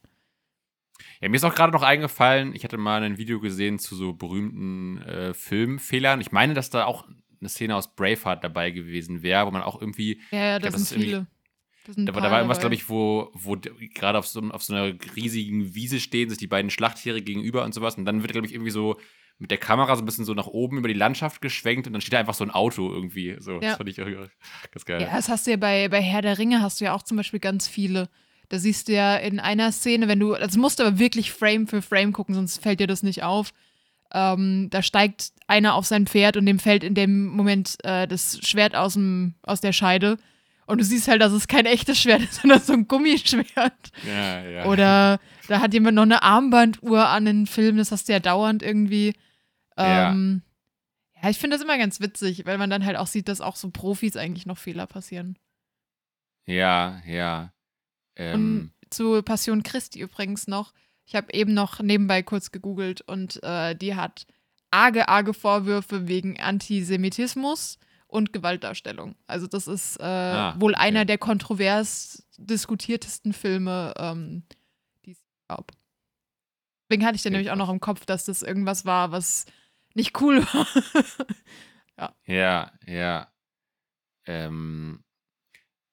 [1.22, 4.14] Ja, mir ist auch gerade noch eingefallen, ich hatte mal ein Video gesehen zu so
[4.14, 6.22] berühmten äh, Filmfehlern.
[6.22, 7.08] Ich meine, dass da auch
[7.40, 10.82] eine Szene aus Braveheart dabei gewesen wäre, wo man auch irgendwie, Ja, ja, glaub, das
[10.82, 11.28] das sind viele.
[11.86, 14.74] Das sind da, da war irgendwas, glaube ich, wo, wo gerade auf so, auf so
[14.74, 17.96] einer riesigen Wiese stehen, sich die beiden Schlachttiere gegenüber und sowas.
[17.96, 18.98] Und dann wird, glaube ich, irgendwie so
[19.40, 22.02] mit der Kamera so ein bisschen so nach oben über die Landschaft geschwenkt und dann
[22.02, 23.36] steht da einfach so ein Auto irgendwie.
[23.40, 23.60] So, Ja.
[23.60, 25.02] das fand ich ganz geil.
[25.02, 27.18] Ja, das hast du ja bei, bei Herr der Ringe hast du ja auch zum
[27.18, 28.10] Beispiel ganz viele.
[28.50, 31.68] Da siehst du ja in einer Szene, wenn du, das musst du aber wirklich Frame
[31.68, 33.52] für Frame gucken, sonst fällt dir das nicht auf.
[34.14, 38.40] Ähm, da steigt einer auf sein Pferd und dem fällt in dem Moment äh, das
[38.48, 40.18] Schwert aus, dem, aus der Scheide.
[40.66, 43.92] Und du siehst halt, dass es kein echtes Schwert ist, sondern so ein Gummischwert.
[44.06, 44.66] ja, ja.
[44.66, 48.64] Oder da hat jemand noch eine Armbanduhr an den Film, das hast du ja dauernd
[48.64, 49.14] irgendwie.
[49.78, 50.12] Ja.
[50.12, 50.42] Ähm,
[51.22, 53.56] ja, ich finde das immer ganz witzig, weil man dann halt auch sieht, dass auch
[53.56, 55.38] so Profis eigentlich noch Fehler passieren.
[56.46, 57.54] ja, ja.
[58.16, 60.74] Ähm, Und zu Passion Christi übrigens noch.
[61.06, 64.26] Ich habe eben noch nebenbei kurz gegoogelt und äh, die hat
[64.72, 67.80] arge, arge Vorwürfe wegen Antisemitismus
[68.14, 69.16] und Gewaltdarstellung.
[69.28, 70.82] Also das ist äh, Ah, wohl okay.
[70.84, 74.44] einer der kontrovers diskutiertesten Filme, ähm,
[75.06, 75.72] die es gab.
[76.90, 79.46] Deswegen hatte ich dann Okay, nämlich auch noch im Kopf, dass das irgendwas war, was
[79.96, 80.68] nicht cool war.
[82.26, 83.28] Ja, ja.
[84.26, 85.04] Ähm,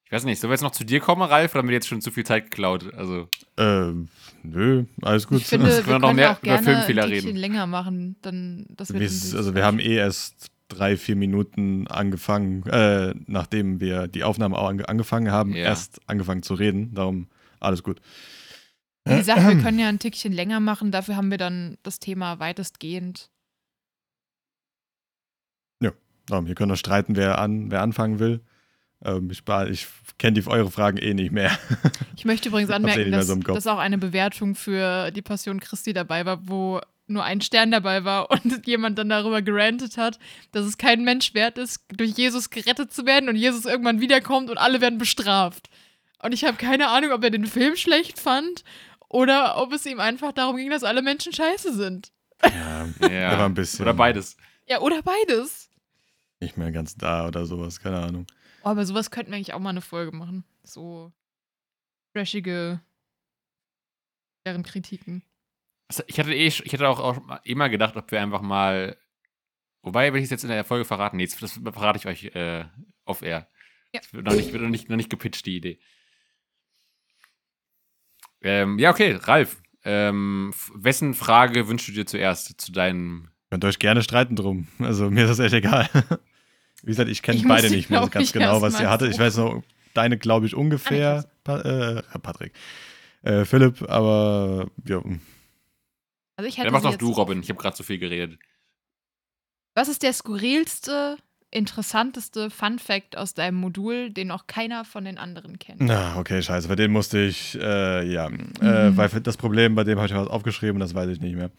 [0.07, 1.87] ich weiß nicht, sollen wir jetzt noch zu dir kommen, Ralf, oder haben wir jetzt
[1.89, 2.93] schon zu viel Zeit geklaut?
[2.95, 3.29] Also,
[3.59, 4.09] Ähm,
[4.43, 5.43] nö, alles gut.
[5.43, 7.39] ich finde, können wir wir noch können mehr auch über gerne Filmfehler ein Stückchen reden.
[7.39, 12.67] länger machen, dann das wird bisschen- also wir haben eh erst drei, vier Minuten angefangen,
[12.67, 15.65] äh, nachdem wir die Aufnahme auch ange angefangen haben, Ja.
[15.65, 16.95] erst angefangen zu reden.
[16.95, 17.29] Darum
[17.61, 18.01] alles gut.
[19.05, 22.39] Wie gesagt, wir können ja ein Tickchen länger machen, dafür haben wir dann das Thema
[22.39, 23.31] weitestgehend.
[26.31, 28.41] Darum, hier können wir streiten, wer, an, wer anfangen will.
[29.05, 29.87] Ähm, ich ich
[30.19, 31.59] kenne die eure Fragen eh nicht mehr.
[32.17, 35.93] Ich möchte übrigens eh anmerken, dass, so dass auch eine Bewertung für die Passion Christi
[35.93, 40.19] dabei war, wo nur ein Stern dabei war und jemand dann darüber gerantet hat,
[40.53, 44.51] dass es kein Mensch wert ist, durch Jesus gerettet zu werden und Jesus irgendwann wiederkommt
[44.51, 45.69] und alle werden bestraft.
[46.23, 48.65] Und ich habe keine Ahnung, ob er den Film schlecht fand
[49.09, 52.13] oder ob es ihm einfach darum ging, dass alle Menschen scheiße sind.
[52.45, 53.31] ja, ja.
[53.31, 53.83] aber ein bisschen.
[53.83, 54.37] Oder beides.
[54.67, 55.69] Ja, oder beides.
[56.39, 58.27] Nicht mehr ganz da oder sowas, keine Ahnung.
[58.63, 60.45] Oh, aber sowas könnten wir eigentlich auch mal eine Folge machen.
[60.63, 61.13] So
[62.15, 62.81] trashige
[64.45, 65.23] deren Kritiken.
[65.91, 68.97] Also, Ich hatte, eh, ich hatte auch, auch immer gedacht, ob wir einfach mal.
[69.83, 72.65] Wobei, wenn ich es jetzt in der Folge verraten, nee, das verrate ich euch äh,
[73.07, 73.49] off air.
[73.93, 74.01] Ja.
[74.01, 75.81] Das wird noch nicht, wird noch nicht, noch nicht gepitcht, die Idee.
[78.41, 79.61] Ähm, ja, okay, Ralf.
[79.83, 83.31] Ähm, wessen Frage wünschst du dir zuerst zu deinem.
[83.51, 84.69] Könnt euch gerne streiten drum.
[84.79, 85.89] Also mir ist das echt egal.
[86.85, 89.11] Wie gesagt, ich kenne beide nicht mehr ganz genau, was ihr hattet.
[89.11, 92.53] Ich weiß noch, deine glaube ich ungefähr, pa äh, Patrick.
[93.23, 95.03] Äh, Philipp, aber ja,
[96.41, 97.43] Also ich hätte Dann mach doch du, Robin.
[97.43, 98.39] Ich habe gerade so viel geredet.
[99.75, 101.19] Was ist der skurrilste,
[101.51, 105.83] interessanteste Fun Fact aus deinem Modul, den noch keiner von den anderen kennt?
[105.83, 106.67] Na, okay, scheiße.
[106.67, 108.31] Bei dem musste ich, äh, ja, äh,
[108.91, 108.97] Mhm.
[108.97, 111.51] weil das Problem, bei dem habe ich was aufgeschrieben, das weiß ich nicht mehr.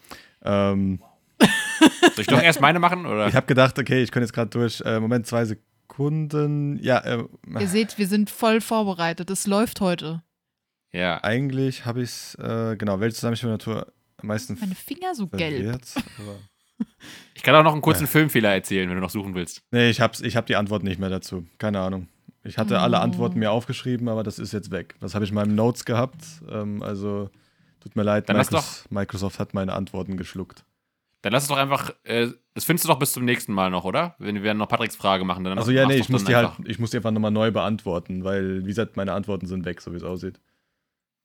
[0.42, 1.00] Ähm,
[1.38, 3.06] Soll ich doch erst meine machen?
[3.06, 3.28] Oder?
[3.28, 6.82] ich habe gedacht, okay, ich könnte jetzt gerade durch, äh, Moment, zwei Sekunden.
[6.82, 7.24] Ja, äh,
[7.60, 9.30] Ihr seht, wir sind voll vorbereitet.
[9.30, 10.24] Es läuft heute.
[10.90, 11.22] ja.
[11.22, 15.26] eigentlich habe ich es, äh, genau, welche Zusammenstellung der Natur am meisten Meine Finger so
[15.28, 15.80] gelb.
[17.34, 18.08] Ich kann auch noch einen kurzen Ja.
[18.08, 19.62] Filmfehler erzählen, wenn du noch suchen willst.
[19.70, 21.46] nee, ich habe ich hab die Antwort nicht mehr dazu.
[21.58, 22.08] Keine Ahnung.
[22.44, 23.00] Ich hatte alle Oh.
[23.00, 24.96] Antworten mir aufgeschrieben, aber das ist jetzt weg.
[25.00, 26.24] Das habe ich in meinen Notes gehabt.
[26.50, 27.30] Ähm, also,
[27.80, 30.64] tut mir leid, Dann lass Microsoft, Microsoft hat meine Antworten geschluckt.
[31.22, 31.94] Dann lass es doch einfach.
[32.02, 34.16] Äh, das findest du doch bis zum nächsten Mal noch, oder?
[34.18, 35.44] Wenn wir noch Patricks Frage machen.
[35.44, 37.52] Dann Also ja, nee, doch ich muss die halt, ich muss die einfach nochmal neu
[37.52, 40.40] beantworten, weil, wie gesagt, meine Antworten sind weg, so wie es aussieht.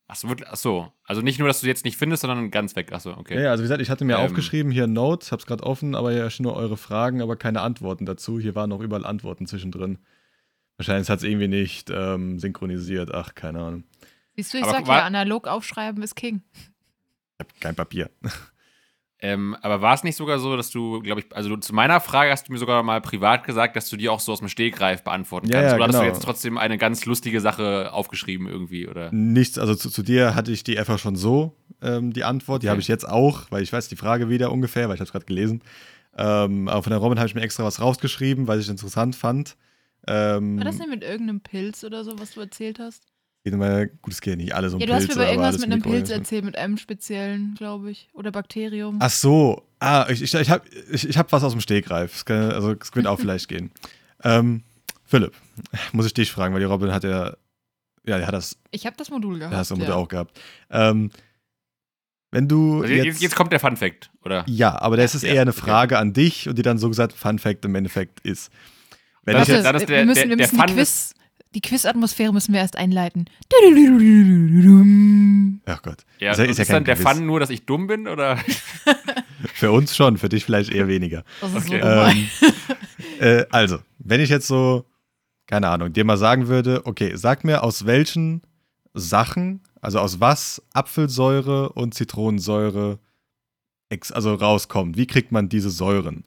[0.10, 0.92] Achso, wirklich- ach so.
[1.04, 2.94] Also nicht nur, dass du jetzt nicht findest, sondern ganz weg.
[2.94, 3.36] Achso, okay.
[3.36, 4.22] Ja, ja, also wie gesagt, ich hatte mir Ähm.
[4.26, 8.06] aufgeschrieben, hier Notes, hab's gerade offen, aber hier stehen nur eure Fragen, aber keine Antworten
[8.06, 8.40] dazu.
[8.40, 10.00] Hier waren noch überall Antworten zwischendrin.
[10.78, 13.14] Wahrscheinlich hat es irgendwie nicht ähm, synchronisiert.
[13.14, 13.84] Ach, keine Ahnung.
[14.36, 16.42] Siehst du, ich Aber sag ja, analog aufschreiben ist King.
[16.54, 16.70] Ich
[17.40, 18.10] habe kein Papier.
[19.20, 22.00] Ähm, aber war es nicht sogar so, dass du, glaube ich, also du, zu meiner
[22.00, 24.48] Frage hast du mir sogar mal privat gesagt, dass du die auch so aus dem
[24.48, 25.72] Stegreif beantworten Ja, kannst.
[25.72, 26.14] ja, oder hast du genau.
[26.14, 28.88] jetzt trotzdem eine ganz lustige Sache aufgeschrieben irgendwie?
[28.88, 29.12] Oder?
[29.12, 32.62] Nichts, also zu, zu dir hatte ich die einfach schon so, ähm, die Antwort.
[32.62, 32.72] Die Okay.
[32.72, 35.12] habe ich jetzt auch, weil ich weiß die Frage wieder ungefähr, weil ich habe es
[35.12, 35.64] gerade gelesen.
[36.16, 39.56] Ähm, aber von der Robin habe ich mir extra was rausgeschrieben, weil ich interessant fand.
[40.08, 43.04] Ähm, War das nicht mit irgendeinem Pilz oder so, was du erzählt hast?
[43.48, 45.32] Geht immer, gut, es geht nicht alles um ja, du Pilze, hast mir über aber
[45.32, 48.10] irgendwas mit einem Pilz erzählt, mit einem speziellen, glaube ich.
[48.14, 48.98] Oder Bakterium.
[49.00, 52.16] Ach so, ah, ich, ich, ich habe ich, ich hab was aus dem Stegreif.
[52.16, 53.72] Es kann, also es wird auch vielleicht gehen.
[54.24, 54.64] Ähm,
[55.06, 55.34] Philipp,
[55.92, 57.36] muss ich dich fragen, weil die Robin hat ja,
[58.04, 59.54] ja, die hat das, Ich habe das Modul gehabt.
[59.54, 59.94] ja, hast du ja.
[59.94, 60.40] auch gehabt.
[60.72, 61.12] Ähm,
[62.32, 64.44] wenn du Also jetzt, jetzt, kommt der Fun Fact, oder?
[64.48, 65.62] ja, aber das ist Ja, eher eine okay.
[65.62, 68.52] Frage an dich und die dann so gesagt Fun Fact im Endeffekt ist.
[69.24, 70.68] Wenn Dann ich ist jetzt, dann ist wir der- müssen, der- wir der müssen Fun
[70.68, 71.14] die Quiz,
[71.54, 73.26] die Quiz-Atmosphäre müssen wir erst einleiten.
[75.66, 77.10] Ach Gott, Ja, ist ja, und ist ja ist dann der Quiz.
[77.10, 78.38] Fun nur, dass ich dumm bin, oder?
[79.54, 81.24] Für uns schon, für dich vielleicht eher weniger.
[81.42, 81.80] Okay.
[81.84, 82.28] Ähm,
[83.20, 84.86] äh, also, wenn ich jetzt so,
[85.48, 88.42] keine Ahnung, dir mal sagen würde, okay, sag mir, aus welchen
[88.94, 93.00] Sachen, also aus was Apfelsäure und Zitronensäure
[93.90, 94.98] ex also rauskommt.
[94.98, 96.26] Wie kriegt man diese Säuren?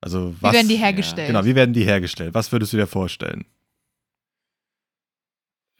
[0.00, 1.28] Also Wie was, werden die hergestellt?
[1.28, 2.34] Genau, wie werden die hergestellt?
[2.34, 3.44] Was würdest du dir vorstellen?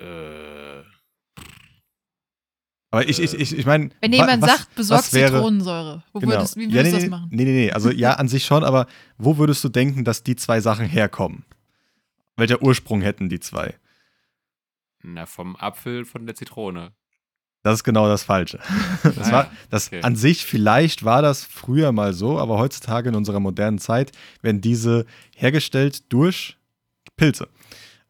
[0.00, 0.82] Äh,
[2.92, 3.90] Aber ich, ich, ich, ich meine.
[4.00, 6.02] Wenn jemand sagt, besorgt was wäre- Zitronensäure.
[6.12, 6.32] Wo Genau.
[6.32, 7.28] würdest, wie ja, würdest nee, du das machen?
[7.30, 7.70] Nee, nee, nee.
[7.72, 8.86] Also ja, an sich schon, aber
[9.18, 11.44] wo würdest du denken, dass die zwei Sachen herkommen?
[12.36, 13.74] Welcher Ursprung hätten die zwei?
[15.02, 16.92] na, vom Apfel, von der Zitrone.
[17.62, 18.58] Das ist genau das Falsche.
[19.02, 20.02] Das Ah, war, das okay.
[20.02, 24.60] an sich, vielleicht war das früher mal so, aber heutzutage in unserer modernen Zeit werden
[24.60, 26.58] diese hergestellt durch
[27.16, 27.48] Pilze.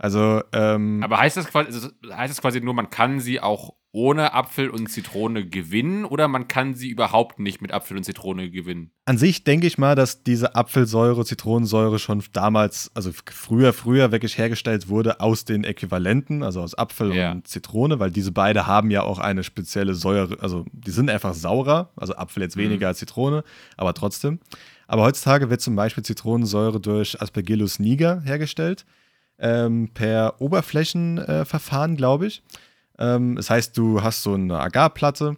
[0.02, 3.74] Also, ähm, Aber heißt das, quasi, also heißt das quasi nur, man kann sie auch
[3.92, 8.48] ohne Apfel und Zitrone gewinnen oder man kann sie überhaupt nicht mit Apfel und Zitrone
[8.50, 8.92] gewinnen?
[9.04, 14.38] an sich denke ich mal, dass diese Apfelsäure, Zitronensäure schon damals, also früher, früher wirklich
[14.38, 17.32] hergestellt wurde aus den Äquivalenten, also aus Apfel Ja.
[17.32, 21.34] und Zitrone, weil diese beide haben ja auch eine spezielle Säure, also die sind einfach
[21.34, 22.60] saurer, also Apfel jetzt Mhm.
[22.62, 23.42] weniger als Zitrone,
[23.76, 24.38] aber trotzdem.
[24.86, 28.86] Aber heutzutage wird zum Beispiel Zitronensäure durch Aspergillus niger hergestellt,
[29.40, 32.42] ähm, per Oberflächenverfahren, äh, glaube ich.
[32.98, 35.36] Ähm, das heißt, du hast so eine Agarplatte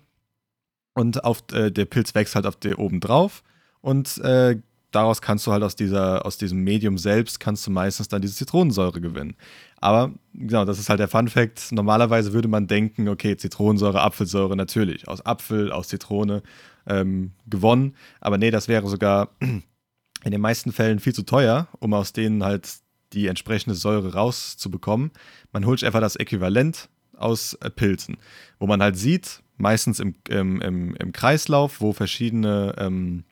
[0.95, 3.43] und auf, äh, der Pilz wächst halt auf der oben drauf
[3.81, 4.61] und äh,
[4.91, 8.35] daraus kannst du halt aus, dieser, aus diesem Medium selbst kannst du meistens dann diese
[8.35, 9.37] Zitronensäure gewinnen.
[9.81, 11.73] Aber genau, das ist halt der Fun Fact.
[11.73, 16.43] Normalerweise würde man denken, okay, Zitronensäure, Apfelsäure natürlich, aus Apfel, aus Zitrone
[16.87, 17.97] ähm, gewonnen.
[18.21, 22.45] Aber nee, das wäre sogar in den meisten Fällen viel zu teuer, um aus denen
[22.45, 22.69] halt
[23.13, 25.11] die entsprechende Säure rauszubekommen.
[25.53, 28.17] Man holt einfach das Äquivalent aus äh, Pilzen,
[28.59, 33.25] wo man halt sieht, meistens im, im, im, im Kreislauf, wo verschiedene, ähm,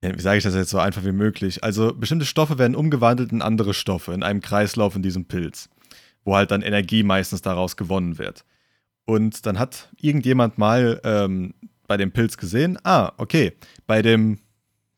[0.00, 3.42] wie sage ich das jetzt so einfach wie möglich, also bestimmte Stoffe werden umgewandelt in
[3.42, 5.68] andere Stoffe in einem Kreislauf in diesem Pilz,
[6.24, 8.44] wo halt dann Energie meistens daraus gewonnen wird.
[9.04, 11.54] Und dann hat irgendjemand mal ähm,
[11.86, 13.52] bei dem Pilz gesehen, ah, okay,
[13.86, 14.38] bei dem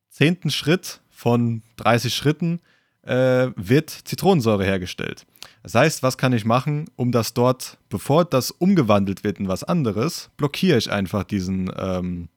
[0.09, 2.61] zehnten Schritt von 30 Schritten
[3.03, 5.27] äh, wird Zitronensäure hergestellt.
[5.63, 9.65] Das heißt, was kann ich machen, um das dort, bevor das umgewandelt wird in was
[9.65, 12.29] anderes, blockiere ich einfach diesen, ähm,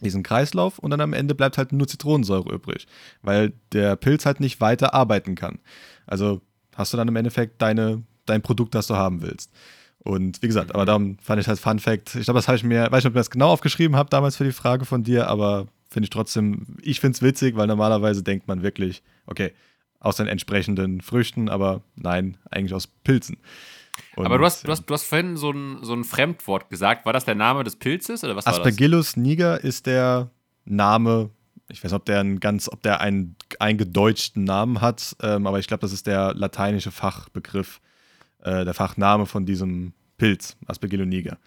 [0.00, 2.86] diesen Kreislauf und dann am Ende bleibt halt nur Zitronensäure übrig,
[3.22, 5.58] weil der Pilz halt nicht weiter arbeiten kann.
[6.06, 6.40] Also
[6.74, 9.50] hast du dann im Endeffekt deine, dein Produkt, das du haben willst.
[9.98, 12.14] Und wie gesagt, aber darum fand ich halt Fun Fact.
[12.14, 14.36] Ich glaube, das habe ich mir, weiß nicht, ob ich das genau aufgeschrieben habe damals
[14.36, 18.22] für die Frage von dir, aber finde ich trotzdem, ich finde es witzig, weil normalerweise
[18.22, 19.54] denkt man wirklich, okay,
[20.04, 23.38] aus den entsprechenden Früchten, aber nein, eigentlich aus Pilzen.
[24.16, 27.06] Und, Aber du hast, du, hast, du hast vorhin so ein, so ein Fremdwort gesagt.
[27.06, 28.46] War das der Name des Pilzes oder was?
[28.46, 30.30] Aspergillus niger ist der
[30.64, 31.30] Name,
[31.68, 35.58] ich weiß nicht, ob der einen ganz, ob der einen eingedeutschten Namen hat, ähm, aber
[35.58, 37.80] ich glaube, das ist der lateinische Fachbegriff,
[38.42, 41.38] äh, der Fachname von diesem Pilz, Aspergillus niger.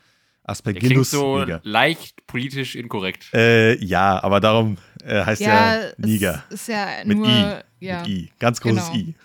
[0.48, 1.60] Der klingt Aspergillus so niger.
[1.64, 3.34] leicht politisch inkorrekt.
[3.34, 6.44] Äh, ja, aber darum äh, heißt Ja, er Niger.
[6.50, 7.28] es ist ja Mit nur.
[7.28, 7.86] I.
[7.86, 8.00] Ja.
[8.00, 8.30] Mit I.
[8.40, 8.96] Ganz großes Genau.
[8.98, 9.16] I.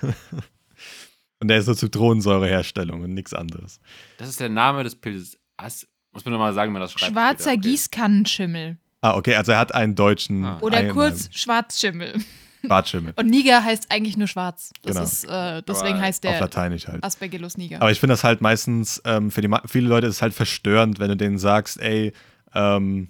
[1.40, 3.78] und der ist so Zitronensäureherstellung und nichts anderes.
[4.16, 5.38] Das ist der Name des Pilzes.
[5.58, 7.12] As muss mir nochmal sagen, wie man das schreibt.
[7.12, 7.50] Schwarzer.
[7.52, 7.60] Okay.
[7.60, 8.78] Gießkannenschimmel.
[9.02, 10.44] Ah, okay, also er hat einen deutschen.
[10.44, 10.58] Ah.
[10.60, 12.14] Oder kurz Schwarzschimmel.
[12.68, 13.12] Bartschimmel.
[13.16, 14.70] Und Niger heißt eigentlich nur schwarz.
[14.82, 15.04] Das Genau.
[15.04, 17.02] ist, äh, deswegen Aber heißt Auf der Lateinisch halt.
[17.02, 17.80] Aspergillus niger.
[17.80, 20.34] Aber ich finde das halt meistens, ähm, für die, ma- viele Leute ist es halt
[20.34, 22.12] verstörend, wenn du denen sagst, ey,
[22.54, 23.08] ähm,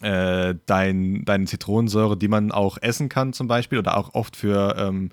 [0.00, 4.74] äh, dein, deine Zitronensäure, die man auch essen kann zum Beispiel oder auch oft für
[4.76, 5.10] ähm,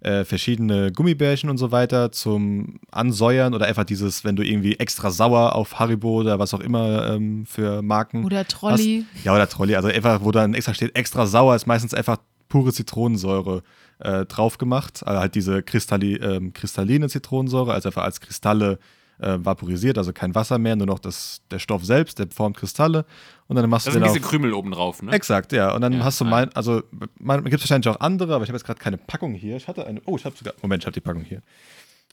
[0.00, 5.10] äh, verschiedene Gummibärchen und so weiter zum Ansäuern oder einfach dieses, wenn du irgendwie extra
[5.10, 9.04] sauer auf Haribo oder was auch immer ähm, für Marken Oder Trolli.
[9.24, 9.76] Ja, oder Trolli.
[9.76, 12.16] Also einfach, wo dann extra steht, extra sauer, ist meistens einfach
[12.50, 13.62] pure Zitronensäure
[14.00, 15.00] äh, drauf gemacht.
[15.06, 18.78] Also halt diese Kristalli ähm, kristalline Zitronensäure, also einfach als Kristalle
[19.18, 23.04] äh, vaporisiert, also kein Wasser mehr, nur noch das, der Stoff selbst, der formt Kristalle.
[23.48, 25.12] Und dann machst Das du sind den diese Krümel oben drauf, ne?
[25.12, 25.74] Exakt, ja.
[25.74, 26.28] Und dann Ja, hast du ah.
[26.28, 26.82] mein, also
[27.18, 29.56] man, gibt es wahrscheinlich auch andere, aber ich habe jetzt gerade keine Packung hier.
[29.56, 31.42] Ich hatte eine, oh, ich habe sogar, Moment, ich habe die Packung hier.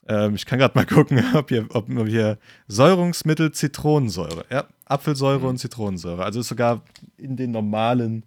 [0.10, 5.46] Ähm, ich kann gerade mal gucken, ob hier, ob hier Säurungsmittel Zitronensäure, ja, Apfelsäure Mhm.
[5.48, 6.24] und Zitronensäure.
[6.26, 6.82] Also ist sogar
[7.18, 8.24] in den normalen,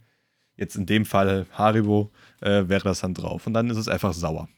[0.60, 3.46] jetzt in dem Fall Haribo, äh, wäre das dann drauf.
[3.46, 4.48] Und dann ist es einfach sauer.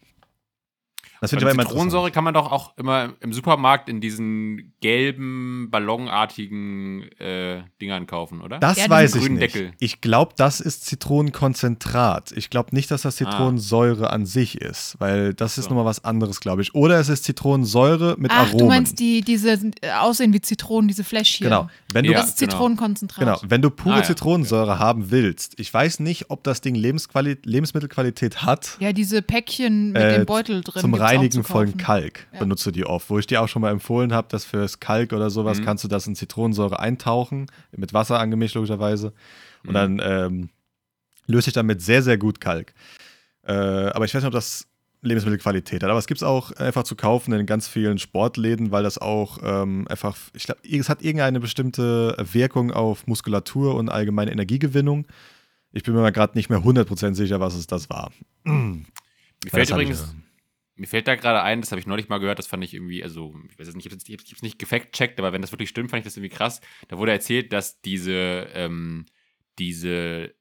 [1.23, 4.01] Das finde ich aber Und immer Zitronensäure kann man doch auch immer im Supermarkt in
[4.01, 8.59] diesen gelben, ballonartigen äh, Dingern kaufen, oder?
[8.59, 9.41] Das Ja, weiß ich nicht.
[9.41, 9.73] Deckel.
[9.79, 12.33] Ich glaube, das ist Zitronenkonzentrat.
[12.33, 13.19] Ich glaube nicht, dass das Ah.
[13.31, 15.71] Zitronensäure an sich ist, weil das ist So.
[15.71, 16.75] nochmal was anderes, glaube ich.
[16.75, 18.59] Oder es ist Zitronensäure mit Ach, Aromen.
[18.59, 21.45] du meinst die, diese äh, aussehen wie Zitronen, diese Fläschchen.
[21.45, 21.69] Genau.
[21.93, 22.53] Wenn du, Ja, Das ist genau.
[22.53, 23.19] Zitronenkonzentrat.
[23.25, 24.05] genau, wenn du pure Ah, ja.
[24.05, 28.77] Zitronensäure haben willst, ich weiß nicht, ob das Ding Lebensquali Lebensmittelqualität hat.
[28.81, 30.81] Ja, diese Päckchen mit Äh, dem Beutel drin.
[30.81, 31.05] Zum gibt's
[31.45, 31.79] von kaufen.
[31.79, 32.39] Kalk Ja.
[32.41, 33.09] benutzt du die oft.
[33.11, 35.65] Wo ich dir auch schon mal empfohlen habe, dass fürs Kalk oder sowas Mhm.
[35.65, 37.47] kannst du das in Zitronensäure eintauchen,
[37.77, 39.13] mit Wasser angemischt logischerweise.
[39.65, 39.75] Und Mhm.
[39.75, 40.49] dann ähm,
[41.27, 42.75] löst sich damit sehr, sehr gut Kalk.
[43.45, 44.67] Äh, aber ich weiß nicht, ob das
[45.05, 45.91] Lebensmittelqualität hat.
[45.91, 49.39] Aber es gibt es auch einfach zu kaufen in ganz vielen Sportläden, weil das auch
[49.43, 55.07] ähm, einfach, ich glaube, es hat irgendeine bestimmte Wirkung auf Muskulatur und allgemeine Energiegewinnung.
[55.73, 58.13] Ich bin mir gerade nicht mehr 100% sicher, was es das war.
[58.45, 58.85] Mir
[59.49, 60.15] fällt ich, übrigens,
[60.83, 63.05] mir fällt da gerade ein, das habe ich neulich mal gehört, das fand ich irgendwie,
[63.05, 65.91] also, ich weiß es nicht, ich habe es nicht gefact-checkt, aber wenn das wirklich stimmt,
[65.91, 66.61] fand ich das irgendwie krass.
[66.89, 69.07] Da wurde erzählt, dass diese, ähm,
[69.61, 70.35] diese,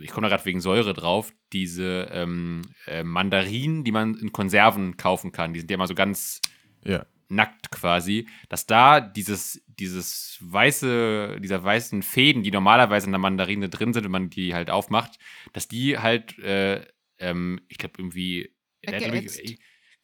[0.00, 4.96] ich komme da gerade wegen Säure drauf, diese ähm, äh, Mandarinen, die man in Konserven
[4.96, 6.40] kaufen kann, die sind ja immer so ganz
[6.82, 7.04] ja.
[7.28, 13.68] nackt quasi, dass da dieses, dieses weiße, dieser weißen Fäden, die normalerweise in der Mandarine
[13.68, 15.18] drin sind, wenn man die halt aufmacht,
[15.52, 16.86] dass die halt, äh,
[17.18, 18.50] ähm, ich glaube, irgendwie.
[18.86, 19.40] Weggeätzt.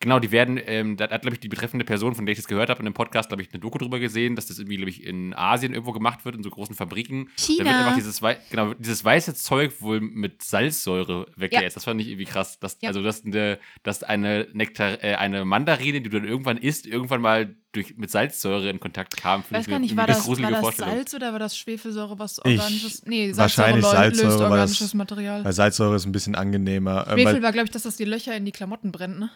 [0.00, 2.38] Ich, genau, die werden, ähm, da hat, glaube ich, die betreffende Person, von der ich
[2.38, 4.76] das gehört habe in dem Podcast, glaube ich, eine Doku drüber gesehen, dass das irgendwie,
[4.76, 7.26] glaube ich, in Asien irgendwo gemacht wird, in so großen Fabriken.
[7.26, 7.78] Da wird China.
[7.80, 11.76] einfach dieses, wei genau, dieses weiße Zeug wohl mit Salzsäure weggeätzt.
[11.76, 12.58] Das fand ich irgendwie krass.
[12.58, 12.88] Dass, Ja.
[12.88, 17.20] Also, dass eine, dass eine Nektar, äh, eine Mandarine, die du dann irgendwann isst, irgendwann
[17.20, 19.42] mal durch, mit Salzsäure in Kontakt kam.
[19.46, 20.76] Ich weiß ich gar nicht, war das, war das.
[20.76, 23.04] Salz oder war das Schwefelsäure, was Ich- organisches?
[23.06, 25.44] Nee, wahrscheinlich Salzsäure Salzsäure, löst weil das- organisches Material.
[25.44, 27.06] Weil Salzsäure ist ein bisschen angenehmer.
[27.06, 29.30] äh, Schwefel weil, war, glaube ich, dass das die Löcher in die Klamotten brennt, ne?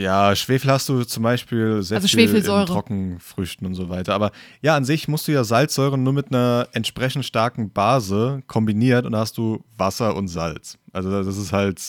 [0.00, 4.14] Ja, Schwefel hast du zum Beispiel sehr Also viel in Trockenfrüchten und so weiter.
[4.14, 9.04] Aber ja, an sich musst du ja Salzsäure nur mit einer entsprechend starken Base kombiniert
[9.04, 10.78] und hast du Wasser und Salz.
[10.92, 11.80] Also das ist halt,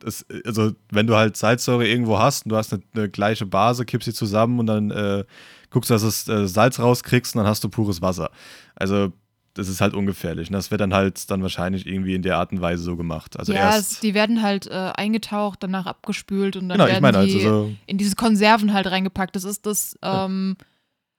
[0.00, 3.84] das, also wenn du halt Salzsäure irgendwo hast und du hast eine, eine gleiche Base,
[3.84, 5.24] kippst sie zusammen und dann äh,
[5.70, 8.30] guckst, dass du äh, Salz rauskriegst und dann hast du pures Wasser.
[8.74, 9.12] Also
[9.54, 10.48] das ist halt ungefährlich.
[10.48, 13.38] Und das wird dann halt dann wahrscheinlich irgendwie in der Art und Weise so gemacht.
[13.38, 16.92] Also ja, erst es, die werden halt äh, eingetaucht, danach abgespült und dann Genau, ich
[16.94, 19.36] werden meine die also so, in diese Konserven halt reingepackt.
[19.36, 20.56] Das ist das, ähm,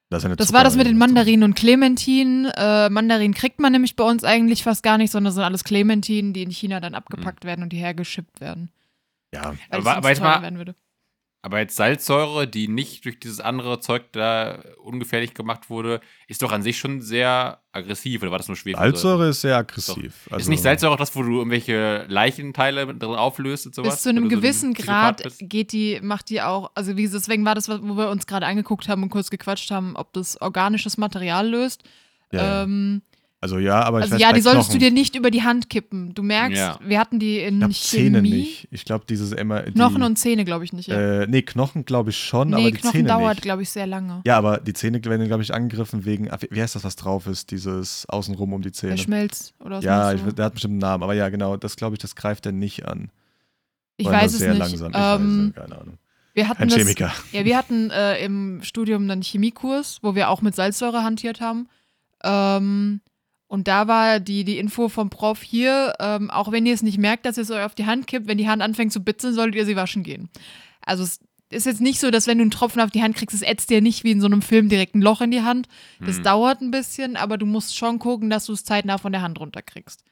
[0.10, 0.98] Das, ist Das war das mit den.
[0.98, 2.46] Mandarinen und Clementinen.
[2.56, 5.64] Äh, Mandarinen kriegt man nämlich bei uns eigentlich fast gar nicht, sondern das sind alles
[5.64, 8.72] Clementinen, die in China dann abgepackt werden und hierher geschippt werden.
[9.34, 10.76] Ja, Weil Aber- aber jetzt teurer mal- werden würde.
[11.46, 16.54] Aber jetzt Salzsäure, die nicht durch dieses andere Zeug da ungefährlich gemacht wurde, ist doch
[16.54, 18.22] an sich schon sehr aggressiv.
[18.22, 18.92] Oder war das nur Schwefelsäure?
[18.92, 20.14] Salzsäure ist sehr aggressiv.
[20.32, 23.96] Also, ist nicht Salzsäure auch das, wo du irgendwelche Leichenteile mit drin auflöst und sowas?
[23.96, 25.42] Bis zu einem so ein gewissen Psychopath Grad bist?
[25.42, 28.88] geht die, macht die auch, also wie, deswegen war das, wo wir uns gerade angeguckt
[28.88, 31.84] haben und kurz gequatscht haben, ob das organisches Material löst.
[32.32, 32.64] Ja, ja.
[32.64, 33.02] Ähm,
[33.44, 35.44] also ja, aber ich also weiß, ja, die solltest Knochen, du dir nicht über die
[35.44, 36.14] Hand kippen.
[36.16, 36.80] Du merkst, Ja.
[36.84, 38.04] wir hatten die in Ich glaube, Chemie.
[38.04, 38.68] Zähne nicht.
[38.72, 39.64] Ich glaube, dieses immer.
[39.64, 40.88] Die, Knochen und Zähne, glaube ich nicht.
[40.88, 41.22] Ja.
[41.24, 43.86] Äh, nee, Knochen glaube ich schon, nee, aber die Knochen Zähne dauert, glaube ich, sehr
[43.86, 44.22] lange.
[44.26, 46.32] Ja, aber die Zähne werden, glaube ich, angegriffen wegen.
[46.32, 47.52] ach, Wie heißt das, was drauf ist?
[47.52, 48.98] Dieses Außenrum um die Der Zähne.
[48.98, 51.04] Schmelz oder was Ja, ich, der hat bestimmt einen Namen.
[51.04, 53.12] Aber ja, genau, das glaube ich, das greift er nicht an.
[53.98, 54.60] ich nur weiß es sehr nicht.
[54.60, 54.92] langsam.
[54.92, 55.98] Ich ähm, weiß, keine Ahnung.
[56.34, 57.12] wir hatten Ein das, Chemiker.
[57.34, 61.68] Ja, wir hatten äh, im Studium dann Chemiekurs, wo wir auch mit Salzsäure hantiert haben.
[62.24, 63.02] Ähm,
[63.54, 66.98] und da war die, die Info vom Prof hier, ähm, auch wenn ihr es nicht
[66.98, 69.36] merkt, dass ihr es euch auf die Hand kippt, wenn die Hand anfängt zu bitzeln,
[69.36, 70.30] solltet ihr sie waschen gehen.
[70.82, 71.20] Also es
[71.52, 73.70] ist jetzt nicht so, dass wenn du einen Tropfen auf die Hand kriegst, es ätzt
[73.70, 75.68] dir nicht wie in so einem Film direkt ein Loch in die Hand.
[76.00, 76.24] Das Hm.
[76.24, 79.40] dauert ein bisschen, aber du musst schon gucken, dass du es zeitnah von der Hand
[79.40, 80.04] runterkriegst.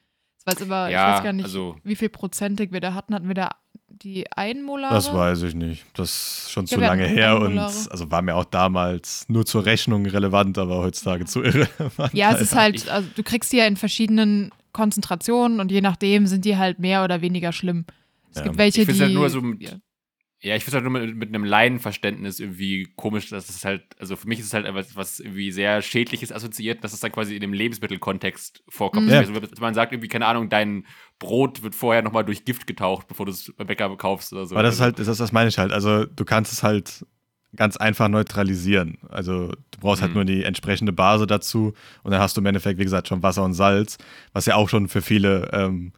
[0.45, 3.13] Das weiß aber, Ja, ich weiß gar nicht, also- wie viel prozentig wir da hatten.
[3.13, 3.51] Hatten wir da
[3.87, 4.93] die Einmolare?
[4.95, 5.85] Das weiß ich nicht.
[5.95, 6.09] Das
[6.45, 7.73] ist schon Ja, zu lange her und Einmolare.
[7.91, 12.13] also war mir auch damals nur zur Rechnung relevant, aber heutzutage zu irrelevant.
[12.13, 16.25] Ja, es ist halt, also du kriegst die ja in verschiedenen Konzentrationen und je nachdem
[16.27, 17.85] sind die halt mehr oder weniger schlimm.
[18.31, 18.43] Es Ja.
[18.43, 19.03] gibt welche, Ich find's die.
[19.05, 19.77] halt nur so mit-
[20.41, 20.55] ja.
[20.55, 24.15] Ich finde es halt nur mit, mit einem Laienverständnis irgendwie komisch, dass es halt, also
[24.15, 27.35] für mich ist es halt etwas, was irgendwie sehr Schädliches assoziiert, dass es dann quasi
[27.35, 29.07] in dem Lebensmittelkontext vorkommt.
[29.07, 29.13] Mhm.
[29.13, 30.85] Also, man sagt irgendwie, keine Ahnung, dein
[31.19, 34.55] Brot wird vorher nochmal durch Gift getaucht, bevor du es beim Bäcker kaufst oder so.
[34.55, 35.71] Aber das ist halt, das, das meine ich halt.
[35.71, 37.05] Also du kannst es halt
[37.55, 38.97] ganz einfach neutralisieren.
[39.09, 40.15] Also du brauchst halt Mhm.
[40.15, 41.73] nur die entsprechende Base dazu
[42.03, 43.97] und dann hast du im Endeffekt, wie gesagt, schon Wasser und Salz,
[44.33, 45.91] was ja auch schon für viele ähm,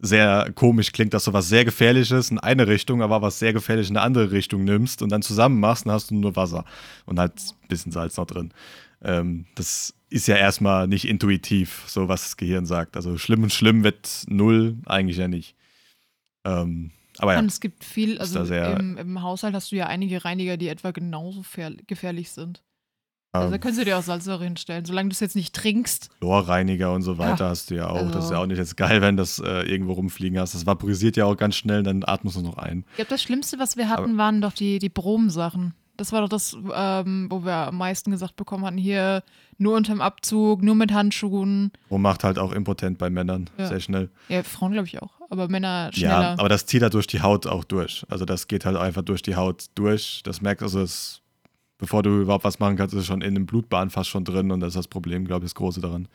[0.00, 3.90] sehr komisch klingt, dass du was sehr Gefährliches in eine Richtung, aber was sehr gefährlich
[3.90, 6.64] in eine andere Richtung nimmst und dann zusammen machst, dann hast du nur Wasser
[7.06, 7.32] und halt
[7.62, 8.52] ein bisschen Salz noch drin.
[9.02, 12.96] Ähm, das ist ja erstmal nicht intuitiv, so was das Gehirn sagt.
[12.96, 15.54] Also schlimm und schlimm wird null eigentlich ja nicht.
[16.44, 17.38] Ähm, aber ja.
[17.40, 20.92] Und es gibt viel, also im, im Haushalt hast du ja einige Reiniger, die etwa
[20.92, 21.44] genauso
[21.86, 22.62] gefährlich sind.
[23.32, 26.08] Also da könntest du dir auch Salzsäure hinstellen, solange du es jetzt nicht trinkst.
[26.20, 27.98] Chlorreiniger und so weiter Ja, hast du ja auch.
[28.00, 30.54] das ist also- ja auch nicht jetzt geil, wenn das äh, irgendwo rumfliegen hast.
[30.54, 32.84] Das vaporisiert ja auch ganz schnell, dann atmest du noch ein.
[32.90, 35.74] Ich glaube, das Schlimmste, was wir hatten, waren doch die, die Brom-Sachen.
[35.98, 39.22] Das war doch das, ähm, wo wir am meisten gesagt bekommen hatten, hier
[39.58, 41.72] nur unterm Abzug, nur mit Handschuhen.
[41.90, 43.66] Rum macht halt auch impotent bei Männern Ja.
[43.66, 44.08] sehr schnell.
[44.28, 46.20] Ja, Frauen glaube ich auch, aber Männer schneller.
[46.22, 48.06] Ja, aber das zieht halt durch die Haut auch durch.
[48.08, 50.20] Also das geht halt einfach durch die Haut durch.
[50.24, 51.20] Das merkt also, es,
[51.78, 54.50] bevor du überhaupt was machen kannst, ist es schon in den Blutbahn fast schon drin
[54.50, 56.08] und das ist das Problem, glaube ich, das Große daran.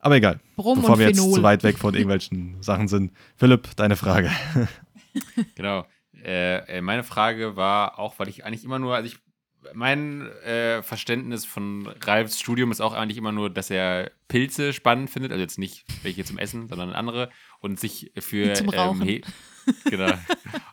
[0.00, 3.12] Aber egal, Brom bevor wir jetzt zu weit weg von irgendwelchen Sachen sind.
[3.36, 4.30] Philipp, deine Frage.
[5.56, 5.86] Genau.
[6.24, 9.16] Äh, äh, meine Frage war auch, weil ich eigentlich immer nur, also ich,
[9.74, 15.10] mein äh, Verständnis von Ralfs Studium ist auch eigentlich immer nur, dass er Pilze spannend
[15.10, 19.08] findet, also jetzt nicht welche zum Essen, sondern andere und sich für zum Rauchen.
[19.08, 19.22] Ähm,
[19.84, 20.12] genau,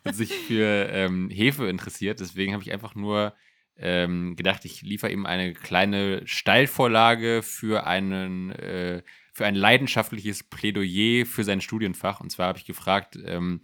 [0.03, 2.19] und sich für ähm, Hefe interessiert.
[2.19, 3.33] Deswegen habe ich einfach nur
[3.79, 9.03] ähm, gedacht, ich liefere ihm eine kleine Steilvorlage für einen äh,
[9.37, 12.21] für ein leidenschaftliches Plädoyer für sein Studienfach.
[12.21, 13.61] Und zwar habe ich gefragt, ähm,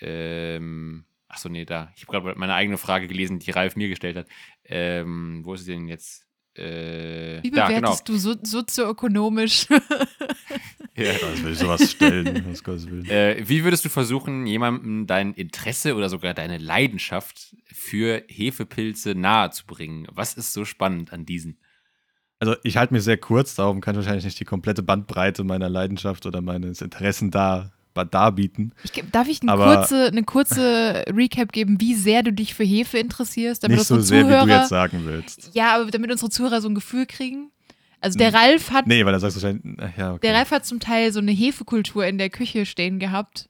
[0.00, 1.92] ähm, achso, nee, da.
[1.94, 4.26] Ich habe gerade meine eigene Frage gelesen, die Ralf mir gestellt hat.
[4.64, 6.26] Ähm, wo ist sie denn jetzt?
[6.56, 7.80] Äh, Wie da, genau.
[7.80, 9.66] bewertest du so, sozioökonomisch?
[10.96, 11.12] Ja.
[11.22, 12.44] Was will ich sowas stellen?
[12.48, 13.04] Was Gottes Willen.
[13.08, 20.06] Äh, wie würdest du versuchen, jemandem dein Interesse oder sogar deine Leidenschaft für Hefepilze nahezubringen?
[20.12, 21.58] Was ist so spannend an diesen?
[22.38, 25.68] Also ich halte mich sehr kurz, darum kann ich wahrscheinlich nicht die komplette Bandbreite meiner
[25.68, 27.72] Leidenschaft oder meines Interessen da
[28.10, 28.72] darbieten.
[28.82, 32.64] Ich, darf ich eine Aber- kurze, eine kurze Recap geben, wie sehr du dich für
[32.64, 33.62] Hefe interessierst?
[33.62, 35.50] Damit nicht so unsere sehr, Zuhörer, wie du jetzt sagen willst.
[35.54, 37.50] Ja, aber damit unsere Zuhörer so ein Gefühl kriegen.
[38.04, 40.20] Also der Ralf hat, Nee, weil dann sagst du wahrscheinlich, ach ja, okay.
[40.22, 43.48] der Ralf hat zum Teil so eine Hefekultur in der Küche stehen gehabt.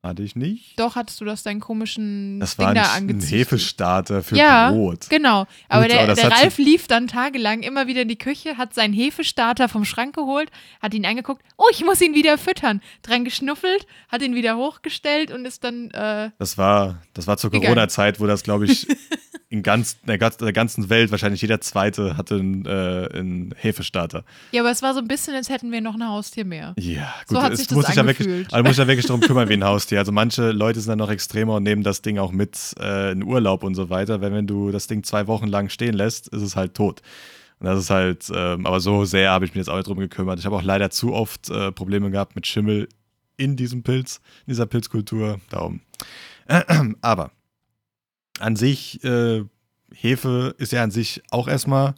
[0.00, 0.78] Hatte ich nicht.
[0.78, 3.20] Doch hattest du das deinen komischen Das Ding war ein, da ein.
[3.20, 5.10] Hefestarter für Ja, Brot.
[5.10, 5.46] Genau.
[5.68, 8.74] Aber Gut, der, aber der Ralf lief dann tagelang immer wieder in die Küche, hat
[8.74, 12.80] seinen Hefestarter vom Schrank geholt, hat ihn angeguckt, oh, ich muss ihn wieder füttern.
[13.02, 17.50] Dran geschnuffelt, hat ihn wieder hochgestellt und ist dann, äh, Das war, das war zur.
[17.50, 18.86] Corona-Zeit, wo das, glaube ich,
[19.50, 24.24] in ganz, der, ganz- der ganzen Welt wahrscheinlich jeder Zweite hatte einen, äh, einen Hefestarter.
[24.52, 26.74] Ja, aber es war so ein bisschen, als hätten wir noch ein Haustier mehr.
[26.78, 28.52] Ja, So hat es sich das muss ja wirklich, angefühlt.
[28.52, 29.98] also muss sich ja wirklich darum kümmern wie ein Haustier.
[30.00, 33.22] Also manche Leute sind dann noch extremer und nehmen das Ding auch mit äh, in
[33.22, 34.20] Urlaub und so weiter.
[34.20, 37.00] Wenn, wenn du das Ding zwei Wochen lang stehen lässt, ist es halt tot.
[37.58, 39.98] Und das ist halt, ähm, aber so sehr habe ich mich jetzt auch nicht drum
[39.98, 40.38] gekümmert.
[40.38, 42.86] Ich habe auch leider zu oft äh, Probleme gehabt mit Schimmel
[43.38, 45.40] in diesem Pilz, in dieser Pilzkultur.
[45.48, 45.80] Darum.
[47.00, 47.30] aber
[48.38, 49.44] an sich, äh,
[49.92, 51.94] Hefe ist ja an sich auch erstmal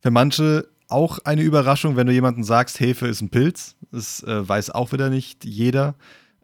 [0.00, 3.76] für manche auch eine Überraschung, wenn du jemanden sagst, Hefe ist ein Pilz.
[3.92, 5.94] Das äh, weiß auch wieder nicht jeder.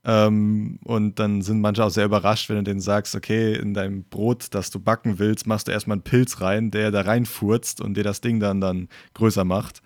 [0.05, 4.05] Ähm, und dann sind manche auch sehr überrascht, wenn du denen sagst, okay, in deinem
[4.05, 7.97] Brot, das du backen willst, machst du erstmal einen Pilz rein, der da reinfurzt und
[7.97, 9.81] dir das Ding dann, dann größer macht,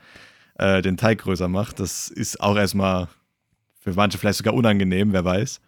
[0.59, 1.79] äh, den Teig größer macht.
[1.79, 3.07] Das ist auch erstmal
[3.79, 5.61] für manche vielleicht sogar unangenehm, wer weiß.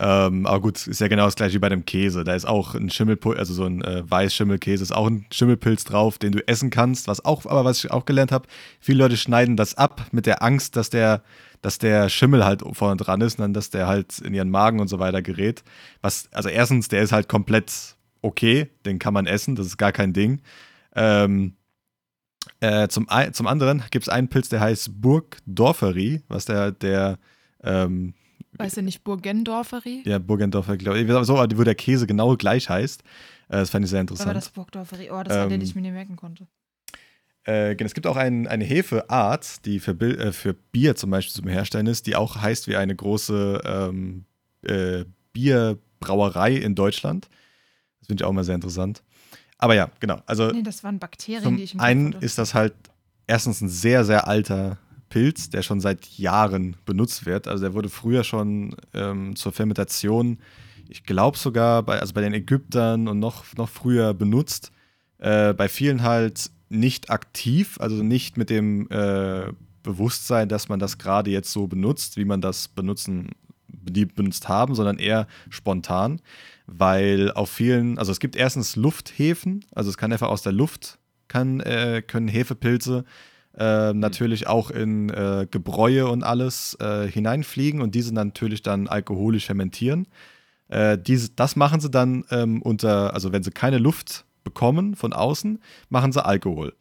[0.00, 2.22] Ähm, aber gut, ist ja genau das gleiche wie bei dem Käse.
[2.22, 6.18] Da ist auch ein Schimmelpilz, also so ein äh, Weißschimmelkäse, ist auch ein Schimmelpilz drauf,
[6.18, 7.08] den du essen kannst.
[7.08, 8.46] Was auch, aber was ich auch gelernt habe,
[8.78, 11.22] viele Leute schneiden das ab mit der Angst, dass der,
[11.62, 14.78] dass der Schimmel halt vorne dran ist und dann, dass der halt in ihren Magen
[14.78, 15.64] und so weiter gerät.
[16.00, 19.92] Was, also erstens, der ist halt komplett okay, den kann man essen, das ist gar
[19.92, 20.42] kein Ding.
[20.94, 21.56] Ähm,
[22.60, 27.18] äh, zum, zum anderen gibt es einen Pilz, der heißt Burgdorferi, was der, der
[27.62, 28.14] ähm,
[28.52, 30.02] Weißt du nicht, Burgendorferi?
[30.06, 31.26] ja, Burgendorfer, glaube ich.
[31.26, 33.02] So, wo der Käse genau gleich heißt.
[33.02, 33.04] Äh,
[33.48, 34.54] das fand ich sehr Oder war das interessant.
[34.54, 35.10] Burgdorferi?
[35.10, 36.46] Oh, das war der, den Ähm, ich mir nicht merken konnte.
[37.44, 41.34] Äh, genau, es gibt auch ein, eine Hefeart, die für, äh, für Bier zum Beispiel
[41.34, 44.24] zum Herstellen ist, die auch heißt wie eine große ähm,
[44.62, 47.28] äh, Bierbrauerei in Deutschland.
[48.00, 49.02] Das finde ich auch mal sehr interessant.
[49.56, 50.20] Aber ja, genau.
[50.26, 52.24] Also Nee, das waren Bakterien, die ich im einen hatte.
[52.24, 52.74] ist das halt
[53.26, 54.78] erstens ein sehr, sehr alter
[55.08, 57.48] Pilz, der schon seit Jahren benutzt wird.
[57.48, 60.38] Also der wurde früher schon ähm, zur Fermentation,
[60.88, 64.72] ich glaube sogar bei, also bei den Ägyptern und noch, noch früher benutzt.
[65.18, 69.52] Äh, bei vielen halt nicht aktiv, also nicht mit dem äh,
[69.82, 73.30] Bewusstsein, dass man das gerade jetzt so benutzt, wie man das benutzen,
[73.68, 76.20] die benutzt haben, sondern eher spontan,
[76.66, 80.98] weil auf vielen, also es gibt erstens Lufthäfen, also es kann einfach aus der Luft,
[81.28, 83.04] kann, äh, können Hefepilze
[83.56, 89.46] äh, natürlich auch in äh, Gebräue und alles äh, hineinfliegen und diese natürlich dann alkoholisch
[89.46, 90.06] fermentieren.
[90.68, 95.12] Äh, diese, das machen sie dann ähm, unter, also wenn sie keine Luft bekommen von
[95.12, 96.74] außen, machen sie Alkohol.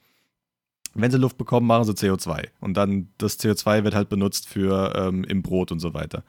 [0.94, 2.48] Wenn sie Luft bekommen, machen sie CO2.
[2.60, 6.24] Und dann das CO2 wird halt benutzt für ähm, im Brot und so weiter.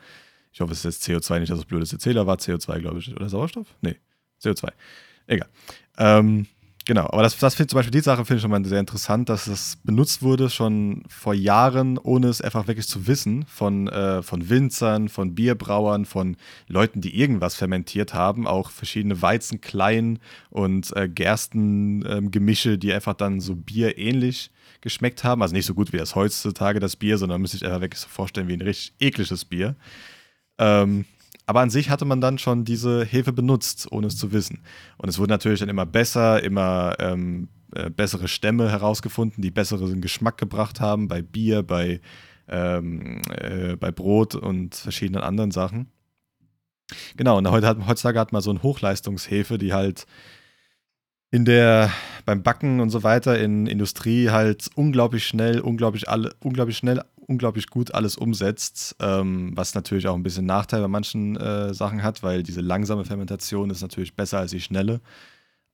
[0.52, 2.36] Ich hoffe, es ist jetzt CO2 nicht, dass es blödes Erzähler war.
[2.36, 3.14] CO2, glaube ich.
[3.14, 3.66] Oder Sauerstoff?
[3.80, 3.96] Nee,
[4.42, 4.70] CO2.
[5.26, 5.48] Egal.
[5.98, 6.46] Ähm,
[6.88, 9.28] genau, aber das, das finde zum Beispiel die Sache finde ich schon mal sehr interessant,
[9.28, 14.22] dass das benutzt wurde schon vor Jahren, ohne es einfach wirklich zu wissen, von, äh,
[14.22, 16.36] von Winzern, von Bierbrauern, von
[16.66, 20.18] Leuten, die irgendwas fermentiert haben, auch verschiedene Weizenkleien
[20.50, 25.42] und äh, Gerstengemische, die einfach dann so bierähnlich geschmeckt haben.
[25.42, 28.08] Also nicht so gut wie das heutzutage, das Bier, sondern müsste ich einfach wirklich so
[28.08, 29.76] vorstellen wie ein richtig ekliges Bier.
[30.58, 31.04] Ähm,
[31.48, 34.60] aber an sich hatte man dann schon diese Hefe benutzt, ohne es zu wissen.
[34.98, 40.02] Und es wurde natürlich dann immer besser, immer ähm, äh, bessere Stämme herausgefunden, die besseren
[40.02, 42.02] Geschmack gebracht haben bei Bier, bei,
[42.48, 45.90] ähm, äh, bei Brot und verschiedenen anderen Sachen.
[47.16, 50.06] Genau, und heute hat, heutzutage hat man so eine Hochleistungshefe, die halt
[51.30, 51.90] in der,
[52.26, 57.68] beim Backen und so weiter in Industrie halt unglaublich schnell, unglaublich alle, unglaublich schnell, unglaublich
[57.68, 62.22] gut alles umsetzt, ähm, was natürlich auch ein bisschen Nachteil bei manchen äh, Sachen hat,
[62.22, 65.00] weil diese langsame Fermentation ist natürlich besser als die schnelle.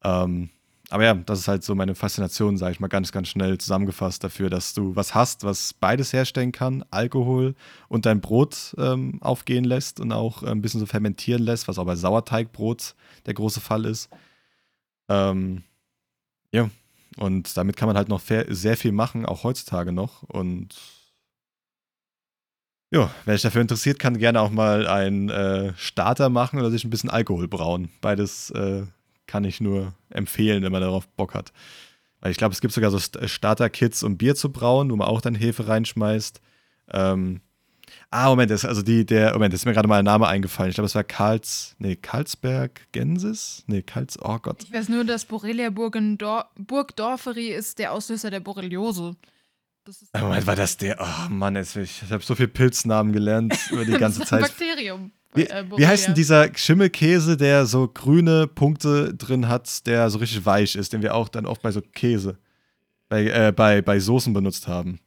[0.03, 0.51] Ähm,
[0.91, 4.23] aber ja, das ist halt so meine Faszination, sage ich mal ganz, ganz schnell zusammengefasst
[4.23, 7.55] dafür, dass du was hast, was beides herstellen kann, Alkohol
[7.89, 11.87] und dein Brot ähm, aufgehen lässt und auch ein bisschen so fermentieren lässt, was auch
[11.87, 12.95] bei Sauerteigbrot
[13.27, 14.11] der große Fall ist.
[15.09, 15.63] Ähm,
[16.53, 16.69] ja,
[17.17, 20.23] und damit kann man halt noch sehr viel machen, auch heutzutage noch.
[20.25, 20.75] Und
[22.95, 26.85] ja, wer sich dafür interessiert, kann gerne auch mal einen äh, Starter machen oder sich
[26.85, 27.91] ein bisschen Alkohol brauen.
[28.01, 28.85] Beides äh,
[29.27, 31.53] kann ich nur empfehlen, wenn man darauf Bock hat.
[32.21, 35.09] Weil ich glaube, es gibt sogar so St- Starter-Kits, um Bier zu brauen, wo man
[35.09, 36.41] auch dann Hefe reinschmeißt.
[36.93, 37.41] Ähm,
[38.11, 40.71] ah, Moment, das, also die, der, Moment, das ist mir gerade mal ein Name eingefallen.
[40.71, 43.65] Ich glaube, es war Karls, nee, Karlsberg Gensis?
[43.67, 44.63] Nee, Karls, oh Gott.
[44.63, 49.17] Ich weiß nur, dass Borrelia Burgdorferi ist der Auslöser der Borreliose.
[49.85, 50.97] Das ist Moment, war das der?
[51.01, 54.33] Oh Mann, jetzt, ich, ich habe so viele Pilznamen gelernt über die ganze das ist
[54.33, 54.57] ein Zeit.
[54.57, 55.13] Bakterium.
[55.35, 60.19] Wie, Äh, wie heißt denn dieser Schimmelkäse, der so grüne Punkte drin hat, der so
[60.19, 62.39] richtig weich ist, den wir auch dann oft bei so Käse,
[63.09, 65.01] bei, äh, bei, bei Soßen benutzt haben?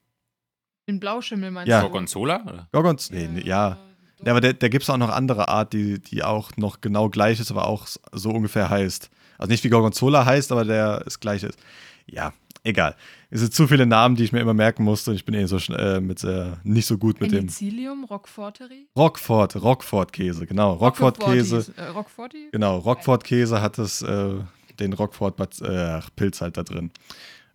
[0.88, 1.82] Den Blauschimmel meinst Ja.
[1.82, 1.88] du?
[1.90, 2.44] Gorgonzola?
[2.44, 2.68] Oder?
[2.72, 3.10] Gorgons?
[3.12, 3.78] Nee, nee, ja.
[4.24, 7.10] Ja, aber da, da gibt es auch noch andere Art, die, die auch noch genau
[7.10, 9.10] gleich ist, aber auch so ungefähr heißt.
[9.38, 11.60] Also nicht wie Gorgonzola heißt, aber der das gleiche ist.
[12.08, 12.34] Ja,
[12.68, 12.96] egal.
[13.30, 15.14] Es sind zu viele Namen, die ich mir immer merken musste.
[15.14, 18.88] Ich bin eh so äh, mit äh, nicht so gut mit dem Penicillium, Roqueforterie?
[18.96, 20.74] Roquefort, Roquefort-Käse, genau.
[20.74, 21.74] Roquefort-Käse.
[21.78, 22.52] Äh?
[22.52, 24.36] Genau, Roquefort-Käse hat es, äh,
[24.80, 26.92] den Roquefort-Pilz halt da drin.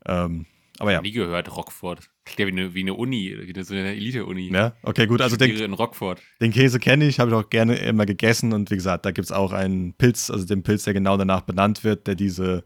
[0.07, 0.47] Ähm,
[0.79, 1.01] aber ja.
[1.01, 2.09] Nie gehört, Rockford.
[2.25, 4.53] Klingt wie eine, wie eine Uni, wie eine, so eine Elite-Uni.
[4.53, 5.21] Ja, okay, gut.
[5.21, 6.21] Also den, in Rockford.
[6.41, 8.53] den Käse kenne ich, habe ich auch gerne immer gegessen.
[8.53, 11.43] Und wie gesagt, da gibt es auch einen Pilz, also den Pilz, der genau danach
[11.43, 12.65] benannt wird, der diese,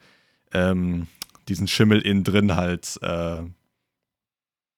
[0.53, 1.09] ähm,
[1.49, 3.43] diesen Schimmel innen drin halt, äh,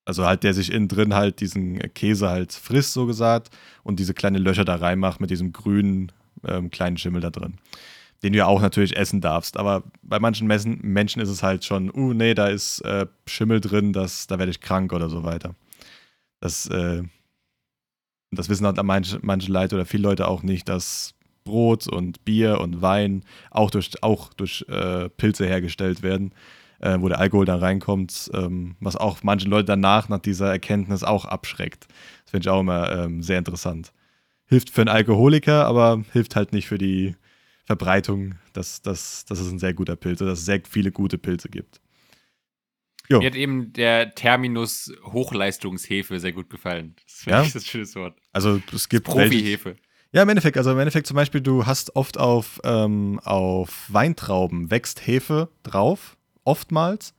[0.04, 3.50] also halt, der sich innen drin halt diesen Käse halt frisst, so gesagt,
[3.82, 6.12] und diese kleinen Löcher da reinmacht mit diesem grünen
[6.46, 7.58] ähm, kleinen Schimmel da drin
[8.22, 9.56] den du ja auch natürlich essen darfst.
[9.56, 13.60] Aber bei manchen Messen, Menschen ist es halt schon, uh, nee, da ist äh, Schimmel
[13.60, 15.54] drin, das, da werde ich krank oder so weiter.
[16.40, 17.02] Das, äh,
[18.30, 21.14] das wissen halt manche, manche Leute oder viele Leute auch nicht, dass
[21.48, 26.32] Brot und Bier und Wein auch durch, auch durch äh, Pilze hergestellt werden,
[26.80, 31.02] äh, wo der Alkohol dann reinkommt, ähm, was auch manche Leute danach, nach dieser Erkenntnis,
[31.02, 31.86] auch abschreckt.
[32.24, 33.92] Das finde ich auch immer ähm, sehr interessant.
[34.46, 37.16] Hilft für einen Alkoholiker, aber hilft halt nicht für die
[37.64, 41.18] Verbreitung, dass, dass, dass es ein sehr guter Pilz ist, dass es sehr viele gute
[41.18, 41.80] Pilze gibt.
[43.10, 43.20] Jo.
[43.20, 46.94] Mir hat eben der Terminus Hochleistungshefe sehr gut gefallen.
[47.04, 47.42] Das finde Ja?
[47.44, 48.18] ich das schönes Wort.
[48.32, 49.76] Also es gibt Profi-Hefe.
[50.12, 54.70] Ja, im Endeffekt, also im Endeffekt zum Beispiel, du hast oft auf, ähm, auf Weintrauben
[54.70, 57.12] wächst Hefe drauf, oftmals,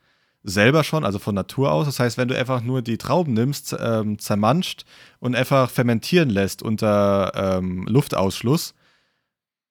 [0.43, 1.85] selber schon, also von Natur aus.
[1.85, 4.85] Das heißt, wenn du einfach nur die Trauben nimmst, ähm, zermanscht
[5.19, 8.73] und einfach fermentieren lässt unter ähm, Luftausschluss,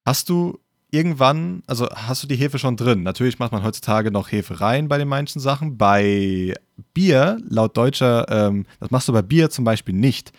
[0.07, 0.61] hast du
[0.93, 3.03] irgendwann, also hast du die Hefe schon drin.
[3.03, 5.77] Natürlich macht man heutzutage noch Hefe rein bei den manchen Sachen.
[5.77, 6.55] Bei
[6.95, 10.33] Bier, laut deutscher, ähm, das machst du bei Bier zum Beispiel nicht.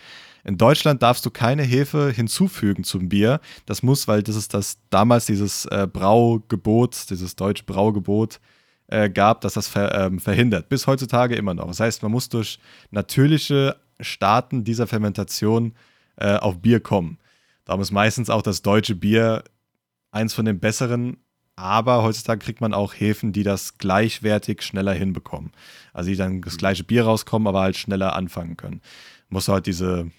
[0.44, 3.40] In Deutschland darfst du keine Hefe hinzufügen zum Bier.
[3.66, 8.40] Das muss, weil das ist das damals dieses äh, Braugebot, dieses deutsche Braugebot
[8.86, 10.68] äh, gab, das das ver, ähm, verhindert.
[10.68, 11.66] Bis heutzutage immer noch.
[11.66, 12.58] Das heißt, man muss durch
[12.90, 15.74] natürliche Staaten dieser Fermentation
[16.16, 17.18] äh, auf Bier kommen.
[17.64, 19.44] Darum ist meistens auch das deutsche Bier
[20.10, 21.18] eins von den besseren,
[21.56, 25.52] aber heutzutage kriegt man auch Hefen, die das gleichwertig schneller hinbekommen.
[25.92, 28.80] Also die dann das gleiche Bier rauskommen, aber halt schneller anfangen können.
[29.28, 30.10] Musst du halt diese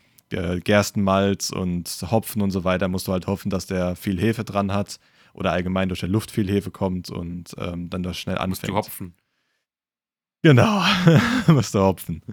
[0.64, 4.74] Gerstenmalz und Hopfen und so weiter, musst du halt hoffen, dass der viel Hefe dran
[4.74, 5.00] hat
[5.34, 8.70] oder allgemein durch die Luft viel Hefe kommt und ähm, dann das schnell Musst anfängt.
[8.70, 9.14] du hopfen.
[10.44, 10.82] Genau,
[11.48, 12.24] musst du hopfen.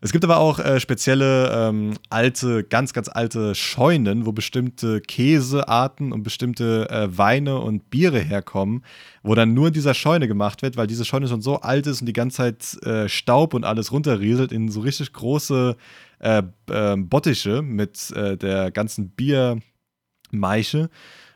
[0.00, 6.12] Es gibt aber auch äh, spezielle ähm, alte, ganz, ganz alte Scheunen, wo bestimmte Käsearten
[6.12, 8.82] und bestimmte äh, Weine und Biere herkommen,
[9.22, 12.00] wo dann nur in dieser Scheune gemacht wird, weil diese Scheune schon so alt ist
[12.00, 15.76] und die ganze Zeit äh, Staub und alles runterrieselt in so richtig große
[16.22, 20.88] äh, äh, Bottiche mit äh, der ganzen Biermeiche,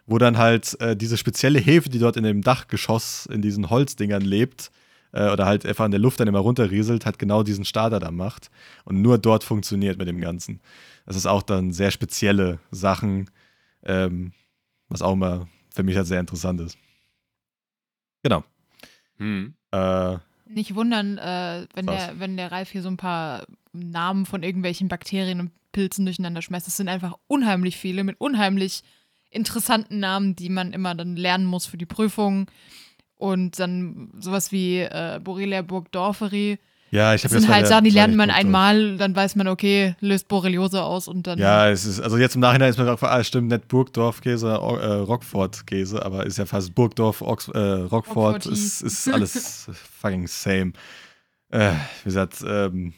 [0.07, 4.23] wo dann halt äh, diese spezielle Hefe, die dort in dem Dachgeschoss in diesen Holzdingern
[4.23, 4.71] lebt,
[5.13, 8.11] äh, oder halt einfach in der Luft dann immer runterrieselt, hat genau diesen Starter da
[8.11, 8.51] macht
[8.85, 10.61] und nur dort funktioniert mit dem Ganzen.
[11.05, 13.31] Das ist auch dann sehr spezielle Sachen,
[13.85, 14.33] ähm,
[14.89, 16.79] was auch immer für mich halt sehr interessant ist.
[18.23, 18.45] Genau.
[19.19, 19.55] Hm.
[19.71, 22.07] Äh, Nicht wundern, äh, wenn, Was?
[22.07, 23.47] der, wenn der Ralf hier so ein paar
[23.81, 26.67] Namen von irgendwelchen Bakterien und Pilzen durcheinander schmeißt.
[26.67, 28.83] Es sind einfach unheimlich viele mit unheimlich
[29.31, 32.51] interessanten Namen, die man immer dann lernen muss für die Prüfung.
[33.17, 36.59] Und dann sowas wie äh, Borrelia burgdorferi.
[36.91, 38.97] ja, ich Das habe sind halt Sachen, die lernt man einmal.
[38.99, 41.39] dann weiß man, okay, löst Borreliose aus und dann.
[41.39, 44.93] Ja, es ist, also jetzt im Nachhinein ist mir auch, ah, stimmt, nicht Burgdorf-Käse, äh,
[45.01, 49.71] Rockford-Käse, aber ist ja fast Burgdorf, Ox, äh, Rockford, ist, ist alles
[50.01, 50.73] fucking same.
[51.51, 51.73] Äh,
[52.03, 52.93] wie gesagt, ähm,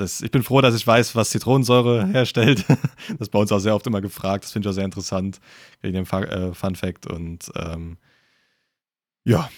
[0.00, 2.64] das, ich bin froh, dass ich weiß, was Zitronensäure herstellt.
[2.68, 4.44] das ist bei uns auch sehr oft immer gefragt.
[4.44, 5.40] Das finde ich auch sehr interessant,
[5.82, 7.06] wegen dem äh, Fun Fact.
[7.06, 7.98] Und ähm,
[9.24, 9.48] ja,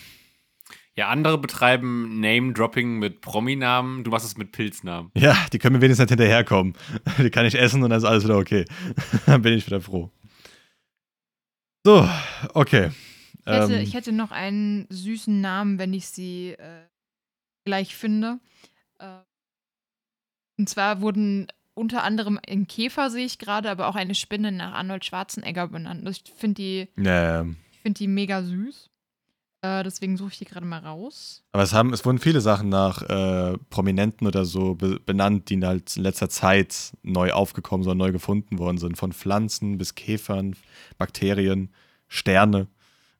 [0.97, 4.05] Ja, andere betreiben Name-Dropping mit Prominamen.
[4.05, 5.11] Du machst es mit Pilznamen.
[5.15, 6.75] ja, die können mir wenigstens nicht hinterherkommen.
[7.19, 8.65] Die kann ich essen und dann ist alles wieder okay.
[9.27, 10.11] dann bin ich wieder froh.
[11.85, 12.09] So,
[12.55, 12.91] okay.
[13.45, 16.85] Ich hätte, Ähm, ich hätte noch einen süßen Namen, wenn ich sie äh,
[17.65, 18.39] gleich finde.
[18.99, 19.07] Äh,
[20.59, 24.75] und zwar wurden unter anderem ein Käfer, sehe ich gerade, aber auch eine Spinne nach
[24.75, 26.07] Arnold Schwarzenegger benannt.
[26.09, 28.91] Ich finde die, ja, ich find die mega süß.
[29.63, 31.45] Äh, deswegen suche ich die gerade mal raus.
[31.53, 35.65] Aber es, haben, es wurden viele Sachen nach äh, Prominenten oder so be benannt, die
[35.65, 38.99] halt in letzter Zeit neu aufgekommen sind, neu gefunden worden sind.
[38.99, 40.57] Von Pflanzen bis Käfern,
[40.99, 41.71] Bakterien,
[42.09, 42.67] Sterne.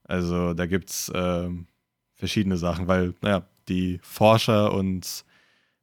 [0.03, 1.69] Also da gibt es ähm,
[2.15, 5.25] verschiedene Sachen, weil, naja, die Forscher und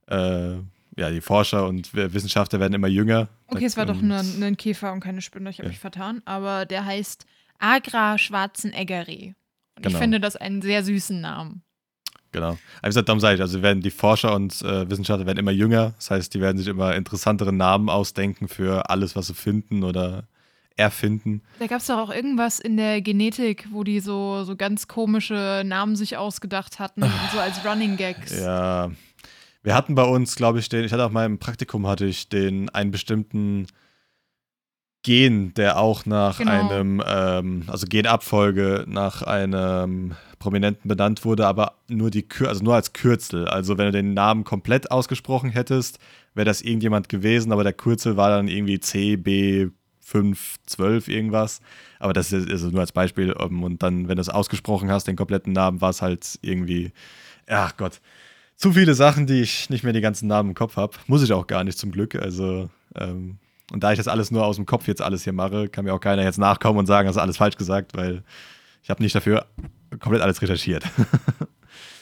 [0.08, 0.56] äh,
[1.00, 3.30] ja, die Forscher und Wissenschaftler werden immer jünger.
[3.48, 5.70] Okay, es war doch nur ein, ein Käfer und keine Spinne, ich habe Ja.
[5.70, 6.22] mich vertan.
[6.26, 7.26] Aber der heißt
[7.58, 9.36] Agra Schwarzeneggeri.
[9.76, 9.96] Und Genau.
[9.96, 11.64] ich finde das einen sehr süßen Namen.
[12.32, 12.50] Genau.
[12.50, 15.52] Aber wie gesagt, darum sage ich, also werden die Forscher und äh, Wissenschaftler werden immer
[15.52, 15.94] jünger.
[15.96, 20.28] Das heißt, die werden sich immer interessantere Namen ausdenken für alles, was sie finden oder
[20.76, 21.42] erfinden.
[21.60, 25.64] Da gab es doch auch irgendwas in der Genetik, wo die so, so ganz komische
[25.66, 27.02] Namen sich ausgedacht hatten,
[27.34, 28.40] so als Running Gags.
[28.40, 28.92] Ja.
[29.62, 32.30] Wir hatten bei uns, glaube ich, den, ich hatte auch mal im Praktikum hatte ich
[32.30, 33.68] den einen bestimmten
[35.04, 36.52] Gen, der auch nach Genau.
[36.52, 42.76] einem, ähm, also Genabfolge nach einem Prominenten benannt wurde, aber nur die Kür also nur
[42.76, 43.48] als Kürzel.
[43.48, 46.00] Also wenn du den Namen komplett ausgesprochen hättest,
[46.34, 51.62] wäre das irgendjemand gewesen, aber der Kürzel war dann irgendwie CB512 irgendwas.
[52.00, 53.36] Aber das ist also nur als Beispiel.
[53.40, 56.92] ähm, Und dann, wenn du es ausgesprochen hast, den kompletten Namen, war es halt irgendwie,
[57.48, 58.02] ach Gott,
[58.60, 60.98] zu viele Sachen, die ich nicht mehr die ganzen Namen im Kopf habe.
[61.08, 62.16] Muss ich auch gar nicht zum Glück.
[62.16, 63.40] Also, ähm,
[63.72, 65.94] und da ich das alles nur aus dem Kopf jetzt alles hier mache, kann mir
[65.94, 68.22] auch keiner jetzt nachkommen und sagen, hast du alles falsch gesagt, weil
[68.84, 69.46] ich habe nicht dafür
[70.00, 70.84] komplett alles recherchiert.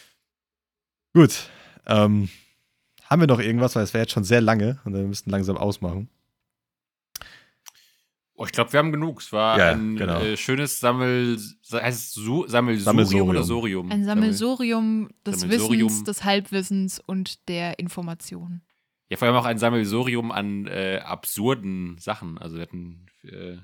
[1.14, 1.49] Gut.
[1.86, 2.28] Ähm,
[3.05, 5.58] haben wir noch irgendwas, weil es wäre jetzt schon sehr lange und wir müssten langsam
[5.58, 6.10] ausmachen.
[8.40, 9.20] Oh, ich glaube, wir haben genug.
[9.22, 10.20] Es war Ja, ein genau.
[10.22, 11.38] äh, schönes Sammel.
[11.72, 13.30] Heißt es Su Sammelsurium Sammelsurium.
[13.30, 13.92] oder Sorium?
[13.92, 15.90] Ein Sammelsurium des Sammelsurium.
[15.90, 18.62] Wissens, des Halbwissens und der Information.
[19.10, 22.38] Ja, vor allem auch ein Sammelsurium an äh, absurden Sachen.
[22.38, 23.58] Also wir hatten äh,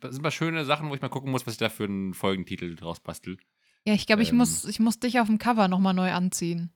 [0.00, 2.14] das sind mal schöne Sachen, wo ich mal gucken muss, was ich da für einen
[2.14, 3.36] Folgentitel draus bastel.
[3.84, 4.36] Ja, ich glaube, ich, Ähm.
[4.36, 6.70] muss, ich muss dich auf dem Cover nochmal neu anziehen.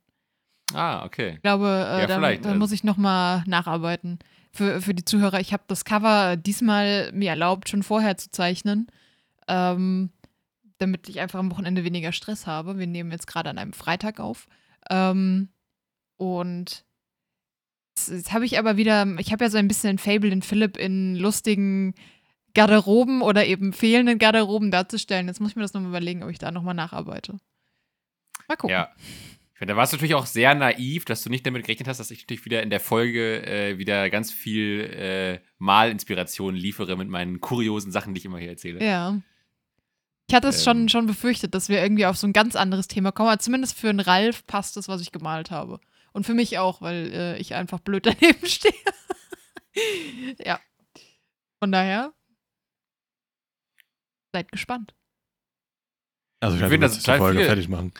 [0.74, 1.34] Ah, okay.
[1.36, 4.18] Ich glaube, äh, Ja, da, vielleicht, da also- muss ich nochmal nacharbeiten.
[4.50, 8.88] Für, für die Zuhörer, ich habe das Cover diesmal mir erlaubt, schon vorher zu zeichnen,
[9.46, 10.10] ähm,
[10.78, 12.78] damit ich einfach am Wochenende weniger Stress habe.
[12.78, 14.48] Wir nehmen jetzt gerade an einem Freitag auf.
[14.90, 15.48] Ähm,
[16.16, 16.84] und
[17.90, 20.42] jetzt, jetzt habe ich aber wieder, ich habe ja so ein bisschen ein Fable in
[20.42, 21.94] Philipp in lustigen
[22.54, 25.28] Garderoben oder eben fehlenden Garderoben darzustellen.
[25.28, 27.38] Jetzt muss ich mir das nochmal überlegen, ob ich da nochmal nacharbeite.
[28.48, 28.70] Mal gucken.
[28.74, 28.88] Ja.
[29.58, 31.98] Ich finde, da warst du natürlich auch sehr naiv, dass du nicht damit gerechnet hast,
[31.98, 37.08] dass ich natürlich wieder in der Folge äh, wieder ganz viel äh, Malinspiration liefere mit
[37.08, 38.84] meinen kuriosen Sachen, die ich immer hier erzähle.
[38.84, 39.20] Ja.
[40.28, 40.62] Ich hatte es Ähm.
[40.64, 43.30] schon, schon befürchtet, dass wir irgendwie auf so ein ganz anderes Thema kommen.
[43.30, 45.80] Aber zumindest für einen Ralf passt das, was ich gemalt habe.
[46.12, 48.72] Und für mich auch, weil äh, ich einfach blöd daneben stehe.
[50.38, 50.60] ja.
[51.60, 52.12] Von daher,
[54.32, 54.94] seid gespannt.
[56.38, 57.92] Also ich Ich werde finde, das total Folge viele- fertig machen.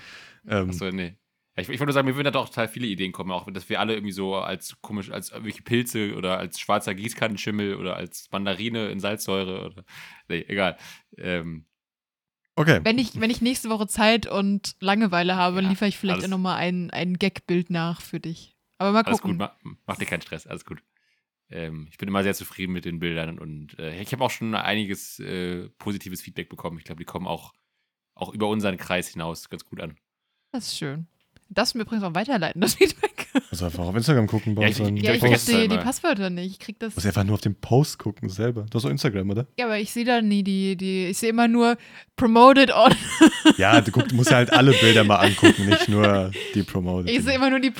[0.47, 1.17] Ähm, Achso, nee.
[1.59, 3.69] Ich, ich wollte nur sagen, mir würden da doch total viele Ideen kommen, auch dass
[3.69, 8.29] wir alle irgendwie so als komisch, als irgendwelche Pilze oder als schwarzer Gießkannenschimmel oder als
[8.31, 9.85] Mandarine in Salzsäure oder.
[10.29, 10.77] Nee, egal.
[11.17, 11.67] Ähm,
[12.55, 12.81] okay.
[12.85, 16.25] Wenn ich, wenn ich nächste Woche Zeit und Langeweile habe, Ja, liefere ich vielleicht alles-
[16.27, 18.55] auch nochmal ein, ein Gag-Bild nach für dich.
[18.79, 19.39] Aber mal alles gucken.
[19.39, 20.83] gut, mach, mach dir keinen Stress, alles gut.
[21.51, 24.55] Ähm, ich bin immer sehr zufrieden mit den Bildern und äh, ich habe auch schon
[24.55, 26.79] einiges äh, positives Feedback bekommen.
[26.79, 27.55] Ich glaube, die kommen auch,
[28.15, 29.97] auch über unseren Kreis hinaus ganz gut an.
[30.53, 31.07] Das ist schön.
[31.49, 33.18] Das mir übrigens auch weiterleiten, das Feedback.
[33.51, 34.79] Muss einfach auf Instagram gucken bei Ja, uns.
[34.81, 35.79] ich- Ja, ich vergesse die immer.
[35.79, 36.53] Passwörter nicht.
[36.53, 36.95] Ich krieg das.
[36.95, 38.67] Muss einfach nur auf den Post gucken selber.
[38.71, 39.47] Du hast doch Instagram, oder?
[39.59, 41.07] Ja, aber ich sehe da nie die, die.
[41.07, 41.77] Ich sehe immer nur
[42.17, 42.93] promoted on.
[43.57, 47.11] Ja, du, guck, du musst ja halt alle Bilder mal angucken, nicht nur die Promoted.
[47.11, 47.71] Ich sehe immer nur die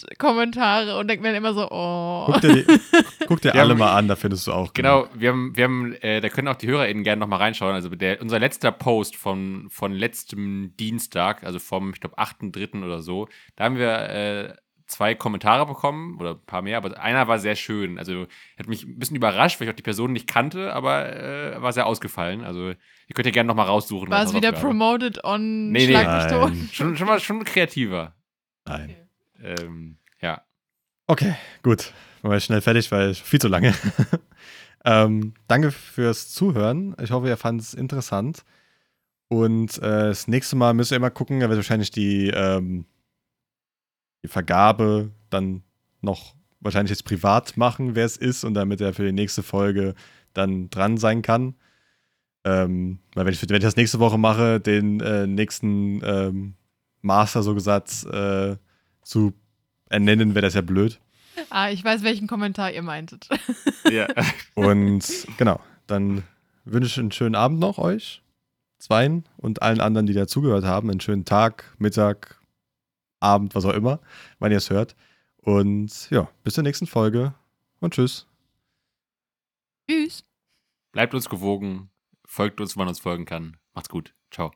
[0.00, 2.24] Promote-Kommentare und denke mir dann immer so, oh.
[2.26, 2.80] Guck dir, die,
[3.26, 4.72] guck dir alle haben- mal an, da findest du auch.
[4.74, 7.74] Genau, wir haben, wir haben, äh, da können auch die HörerInnen gerne nochmal reinschauen.
[7.74, 12.84] Also der, unser letzter Post von, von letztem Dienstag, also vom, ich glaube, 8.3.
[12.84, 14.54] oder so, da haben wir äh,
[14.86, 17.98] zwei Kommentare bekommen oder ein paar mehr, aber einer war sehr schön.
[17.98, 18.26] Also
[18.58, 21.72] hat mich ein bisschen überrascht, weil ich auch die Person nicht kannte, aber äh, war
[21.72, 22.44] sehr ausgefallen.
[22.44, 24.10] Also ihr könnt ja gerne nochmal raussuchen.
[24.10, 26.68] War es wieder promoted on Nee, nee.
[26.72, 28.14] Schon, schon mal schon kreativer.
[28.64, 28.96] Nein.
[29.42, 30.42] Ähm, ja.
[31.06, 31.92] Okay, gut.
[32.22, 33.74] Machen wir schnell fertig, weil viel zu lange.
[34.84, 36.96] ähm, danke fürs Zuhören.
[37.00, 38.44] Ich hoffe, ihr fandet es interessant.
[39.28, 42.86] Und äh, das nächste Mal müsst ihr immer gucken, da wird wahrscheinlich die, ähm,
[44.22, 45.62] die Vergabe dann
[46.00, 49.94] noch wahrscheinlich jetzt privat machen, wer es ist, und damit er für die nächste Folge
[50.32, 51.54] dann dran sein kann.
[52.44, 56.54] Ähm, weil wenn ich, wenn ich das nächste Woche mache, den äh, nächsten ähm,
[57.02, 58.56] Master so gesagt äh,
[59.02, 59.32] zu
[59.88, 61.00] ernennen, wäre das ja blöd.
[61.50, 63.28] Ah, ich weiß, welchen Kommentar ihr meintet.
[63.90, 64.06] ja.
[64.54, 66.22] Und genau, dann
[66.64, 68.22] wünsche ich einen schönen Abend noch euch,
[68.78, 70.90] zweien und allen anderen, die dazugehört haben.
[70.90, 72.35] Einen schönen Tag, Mittag,
[73.20, 74.00] Abend, was auch immer,
[74.38, 74.96] wann ihr es hört.
[75.38, 77.34] Und ja, bis zur nächsten Folge
[77.80, 78.26] und tschüss.
[79.88, 80.24] Tschüss.
[80.92, 81.90] Bleibt uns gewogen,
[82.24, 83.56] folgt uns, wann uns folgen kann.
[83.74, 84.14] Macht's gut.
[84.30, 84.50] Ciao.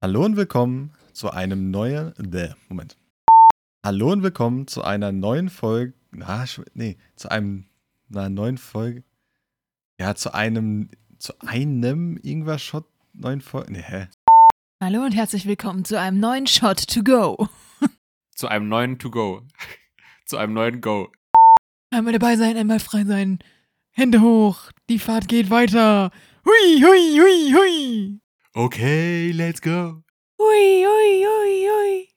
[0.00, 2.12] Hallo und willkommen zu einem neuen.
[2.18, 2.96] Bäh, Moment.
[3.84, 5.94] Hallo und willkommen zu einer neuen Folge.
[6.10, 6.44] Na,
[6.74, 7.66] nee, zu einem
[8.10, 9.04] einer neuen Folge.
[9.98, 10.90] Ja, zu einem.
[11.18, 13.72] Zu einem Ingwer-Shot neuen Folge.
[13.72, 14.08] Nee, hä?
[14.84, 17.48] Hallo und herzlich willkommen zu einem neuen Shot to go.
[18.34, 19.42] Zu einem neuen To-Go.
[20.26, 21.12] Zu einem neuen Go.
[21.92, 23.38] Einmal dabei sein, einmal frei sein.
[23.92, 26.10] Hände hoch, die Fahrt geht weiter.
[26.44, 28.20] Hui, hui, hui, hui.
[28.54, 30.02] Okay, let's go.
[30.40, 32.08] Hui, hui, hui, hui.